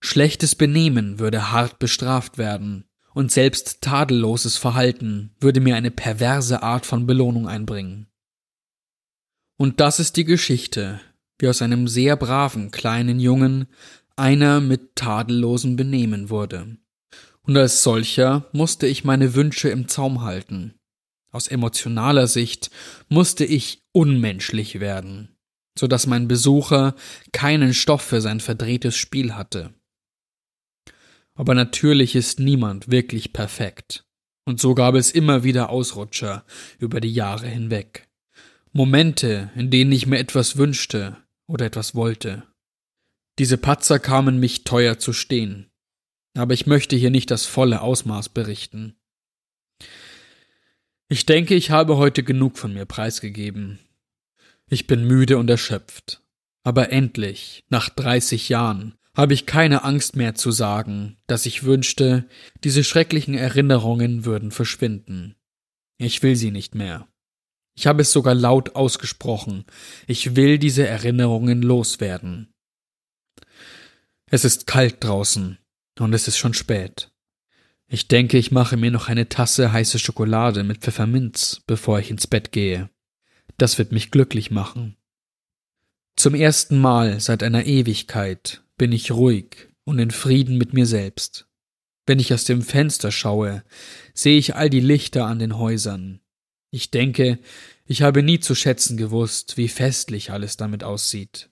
Schlechtes 0.00 0.54
Benehmen 0.54 1.18
würde 1.18 1.52
hart 1.52 1.78
bestraft 1.78 2.38
werden, 2.38 2.86
und 3.12 3.30
selbst 3.30 3.82
tadelloses 3.82 4.56
Verhalten 4.56 5.34
würde 5.38 5.60
mir 5.60 5.76
eine 5.76 5.90
perverse 5.90 6.62
Art 6.62 6.86
von 6.86 7.06
Belohnung 7.06 7.46
einbringen. 7.46 8.06
Und 9.58 9.80
das 9.80 10.00
ist 10.00 10.16
die 10.16 10.24
Geschichte, 10.24 11.02
wie 11.38 11.48
aus 11.48 11.60
einem 11.60 11.86
sehr 11.86 12.16
braven 12.16 12.70
kleinen 12.70 13.20
Jungen 13.20 13.66
einer 14.16 14.62
mit 14.62 14.96
tadellosem 14.96 15.76
Benehmen 15.76 16.30
wurde. 16.30 16.78
Und 17.42 17.54
als 17.54 17.82
solcher 17.82 18.46
musste 18.52 18.86
ich 18.86 19.04
meine 19.04 19.34
Wünsche 19.34 19.68
im 19.68 19.88
Zaum 19.88 20.22
halten. 20.22 20.72
Aus 21.32 21.48
emotionaler 21.48 22.26
Sicht 22.26 22.70
musste 23.10 23.44
ich 23.44 23.79
unmenschlich 23.92 24.80
werden, 24.80 25.36
so 25.78 25.86
dass 25.86 26.06
mein 26.06 26.28
Besucher 26.28 26.94
keinen 27.32 27.74
Stoff 27.74 28.02
für 28.02 28.20
sein 28.20 28.40
verdrehtes 28.40 28.96
Spiel 28.96 29.34
hatte. 29.34 29.74
Aber 31.34 31.54
natürlich 31.54 32.14
ist 32.14 32.40
niemand 32.40 32.90
wirklich 32.90 33.32
perfekt. 33.32 34.04
Und 34.44 34.60
so 34.60 34.74
gab 34.74 34.94
es 34.94 35.10
immer 35.10 35.44
wieder 35.44 35.70
Ausrutscher 35.70 36.44
über 36.78 37.00
die 37.00 37.12
Jahre 37.12 37.46
hinweg. 37.46 38.08
Momente, 38.72 39.50
in 39.56 39.70
denen 39.70 39.92
ich 39.92 40.06
mir 40.06 40.18
etwas 40.18 40.56
wünschte 40.56 41.16
oder 41.46 41.66
etwas 41.66 41.94
wollte. 41.94 42.44
Diese 43.38 43.56
Patzer 43.56 43.98
kamen 43.98 44.38
mich 44.38 44.64
teuer 44.64 44.98
zu 44.98 45.12
stehen. 45.12 45.70
Aber 46.36 46.54
ich 46.54 46.66
möchte 46.66 46.94
hier 46.94 47.10
nicht 47.10 47.30
das 47.30 47.46
volle 47.46 47.80
Ausmaß 47.80 48.28
berichten. 48.28 48.99
Ich 51.12 51.26
denke, 51.26 51.56
ich 51.56 51.72
habe 51.72 51.96
heute 51.96 52.22
genug 52.22 52.56
von 52.56 52.72
mir 52.72 52.84
preisgegeben. 52.84 53.80
Ich 54.68 54.86
bin 54.86 55.08
müde 55.08 55.38
und 55.38 55.50
erschöpft. 55.50 56.22
Aber 56.62 56.92
endlich, 56.92 57.64
nach 57.68 57.88
30 57.88 58.48
Jahren, 58.48 58.94
habe 59.16 59.34
ich 59.34 59.44
keine 59.44 59.82
Angst 59.82 60.14
mehr 60.14 60.36
zu 60.36 60.52
sagen, 60.52 61.16
dass 61.26 61.46
ich 61.46 61.64
wünschte, 61.64 62.28
diese 62.62 62.84
schrecklichen 62.84 63.34
Erinnerungen 63.34 64.24
würden 64.24 64.52
verschwinden. 64.52 65.34
Ich 65.98 66.22
will 66.22 66.36
sie 66.36 66.52
nicht 66.52 66.76
mehr. 66.76 67.08
Ich 67.74 67.88
habe 67.88 68.02
es 68.02 68.12
sogar 68.12 68.36
laut 68.36 68.76
ausgesprochen. 68.76 69.64
Ich 70.06 70.36
will 70.36 70.58
diese 70.58 70.86
Erinnerungen 70.86 71.60
loswerden. 71.60 72.52
Es 74.30 74.44
ist 74.44 74.68
kalt 74.68 75.02
draußen 75.02 75.58
und 75.98 76.14
es 76.14 76.28
ist 76.28 76.38
schon 76.38 76.54
spät. 76.54 77.10
Ich 77.92 78.06
denke, 78.06 78.38
ich 78.38 78.52
mache 78.52 78.76
mir 78.76 78.92
noch 78.92 79.08
eine 79.08 79.28
Tasse 79.28 79.72
heiße 79.72 79.98
Schokolade 79.98 80.62
mit 80.62 80.78
Pfefferminz, 80.78 81.60
bevor 81.66 81.98
ich 81.98 82.12
ins 82.12 82.28
Bett 82.28 82.52
gehe. 82.52 82.88
Das 83.58 83.78
wird 83.78 83.90
mich 83.90 84.12
glücklich 84.12 84.52
machen. 84.52 84.96
Zum 86.14 86.36
ersten 86.36 86.78
Mal 86.78 87.18
seit 87.18 87.42
einer 87.42 87.66
Ewigkeit 87.66 88.62
bin 88.78 88.92
ich 88.92 89.10
ruhig 89.10 89.70
und 89.82 89.98
in 89.98 90.12
Frieden 90.12 90.56
mit 90.56 90.72
mir 90.72 90.86
selbst. 90.86 91.48
Wenn 92.06 92.20
ich 92.20 92.32
aus 92.32 92.44
dem 92.44 92.62
Fenster 92.62 93.10
schaue, 93.10 93.64
sehe 94.14 94.38
ich 94.38 94.54
all 94.54 94.70
die 94.70 94.78
Lichter 94.78 95.26
an 95.26 95.40
den 95.40 95.58
Häusern. 95.58 96.20
Ich 96.70 96.92
denke, 96.92 97.40
ich 97.86 98.02
habe 98.02 98.22
nie 98.22 98.38
zu 98.38 98.54
schätzen 98.54 98.96
gewusst, 98.98 99.56
wie 99.56 99.66
festlich 99.66 100.30
alles 100.30 100.56
damit 100.56 100.84
aussieht. 100.84 101.50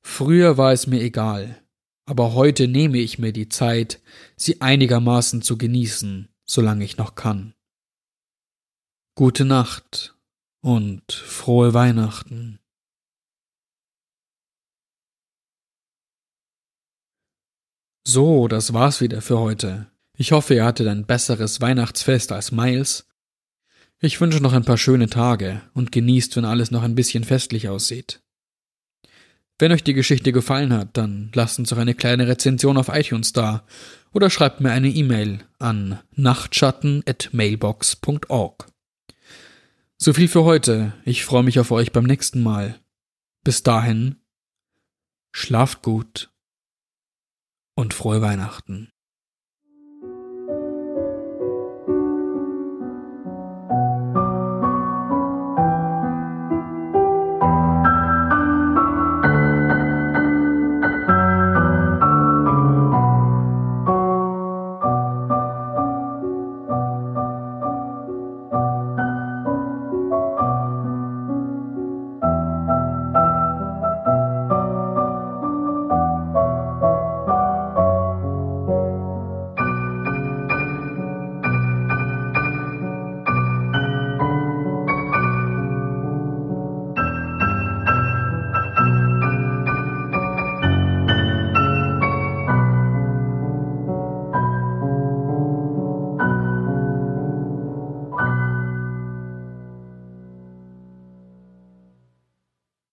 Früher 0.00 0.56
war 0.56 0.72
es 0.72 0.86
mir 0.86 1.02
egal, 1.02 1.62
aber 2.06 2.34
heute 2.34 2.68
nehme 2.68 2.98
ich 2.98 3.18
mir 3.18 3.32
die 3.32 3.48
Zeit, 3.48 4.00
sie 4.36 4.60
einigermaßen 4.60 5.42
zu 5.42 5.56
genießen, 5.56 6.28
solange 6.44 6.84
ich 6.84 6.96
noch 6.96 7.14
kann. 7.14 7.54
Gute 9.14 9.44
Nacht 9.44 10.16
und 10.60 11.12
frohe 11.12 11.72
Weihnachten. 11.72 12.58
So, 18.06 18.48
das 18.48 18.74
war's 18.74 19.00
wieder 19.00 19.22
für 19.22 19.38
heute. 19.38 19.90
Ich 20.16 20.32
hoffe, 20.32 20.54
ihr 20.54 20.64
hattet 20.64 20.88
ein 20.88 21.06
besseres 21.06 21.60
Weihnachtsfest 21.60 22.32
als 22.32 22.52
Miles. 22.52 23.08
Ich 24.00 24.20
wünsche 24.20 24.40
noch 24.40 24.52
ein 24.52 24.64
paar 24.64 24.78
schöne 24.78 25.08
Tage 25.08 25.62
und 25.72 25.90
genießt, 25.90 26.36
wenn 26.36 26.44
alles 26.44 26.70
noch 26.70 26.82
ein 26.82 26.94
bisschen 26.94 27.24
festlich 27.24 27.68
aussieht. 27.68 28.23
Wenn 29.58 29.72
euch 29.72 29.84
die 29.84 29.94
Geschichte 29.94 30.32
gefallen 30.32 30.72
hat, 30.72 30.96
dann 30.96 31.30
lasst 31.32 31.58
uns 31.58 31.68
doch 31.70 31.78
eine 31.78 31.94
kleine 31.94 32.26
Rezension 32.26 32.76
auf 32.76 32.88
iTunes 32.88 33.32
da 33.32 33.64
oder 34.12 34.28
schreibt 34.30 34.60
mir 34.60 34.72
eine 34.72 34.88
E-Mail 34.88 35.44
an 35.58 36.00
nachtschatten@mailbox.org. 36.16 38.66
So 39.96 40.12
viel 40.12 40.28
für 40.28 40.44
heute. 40.44 40.92
Ich 41.04 41.24
freue 41.24 41.44
mich 41.44 41.58
auf 41.60 41.70
euch 41.70 41.92
beim 41.92 42.04
nächsten 42.04 42.42
Mal. 42.42 42.78
Bis 43.44 43.62
dahin, 43.62 44.16
schlaft 45.32 45.82
gut 45.82 46.30
und 47.74 47.94
frohe 47.94 48.20
Weihnachten. 48.20 48.90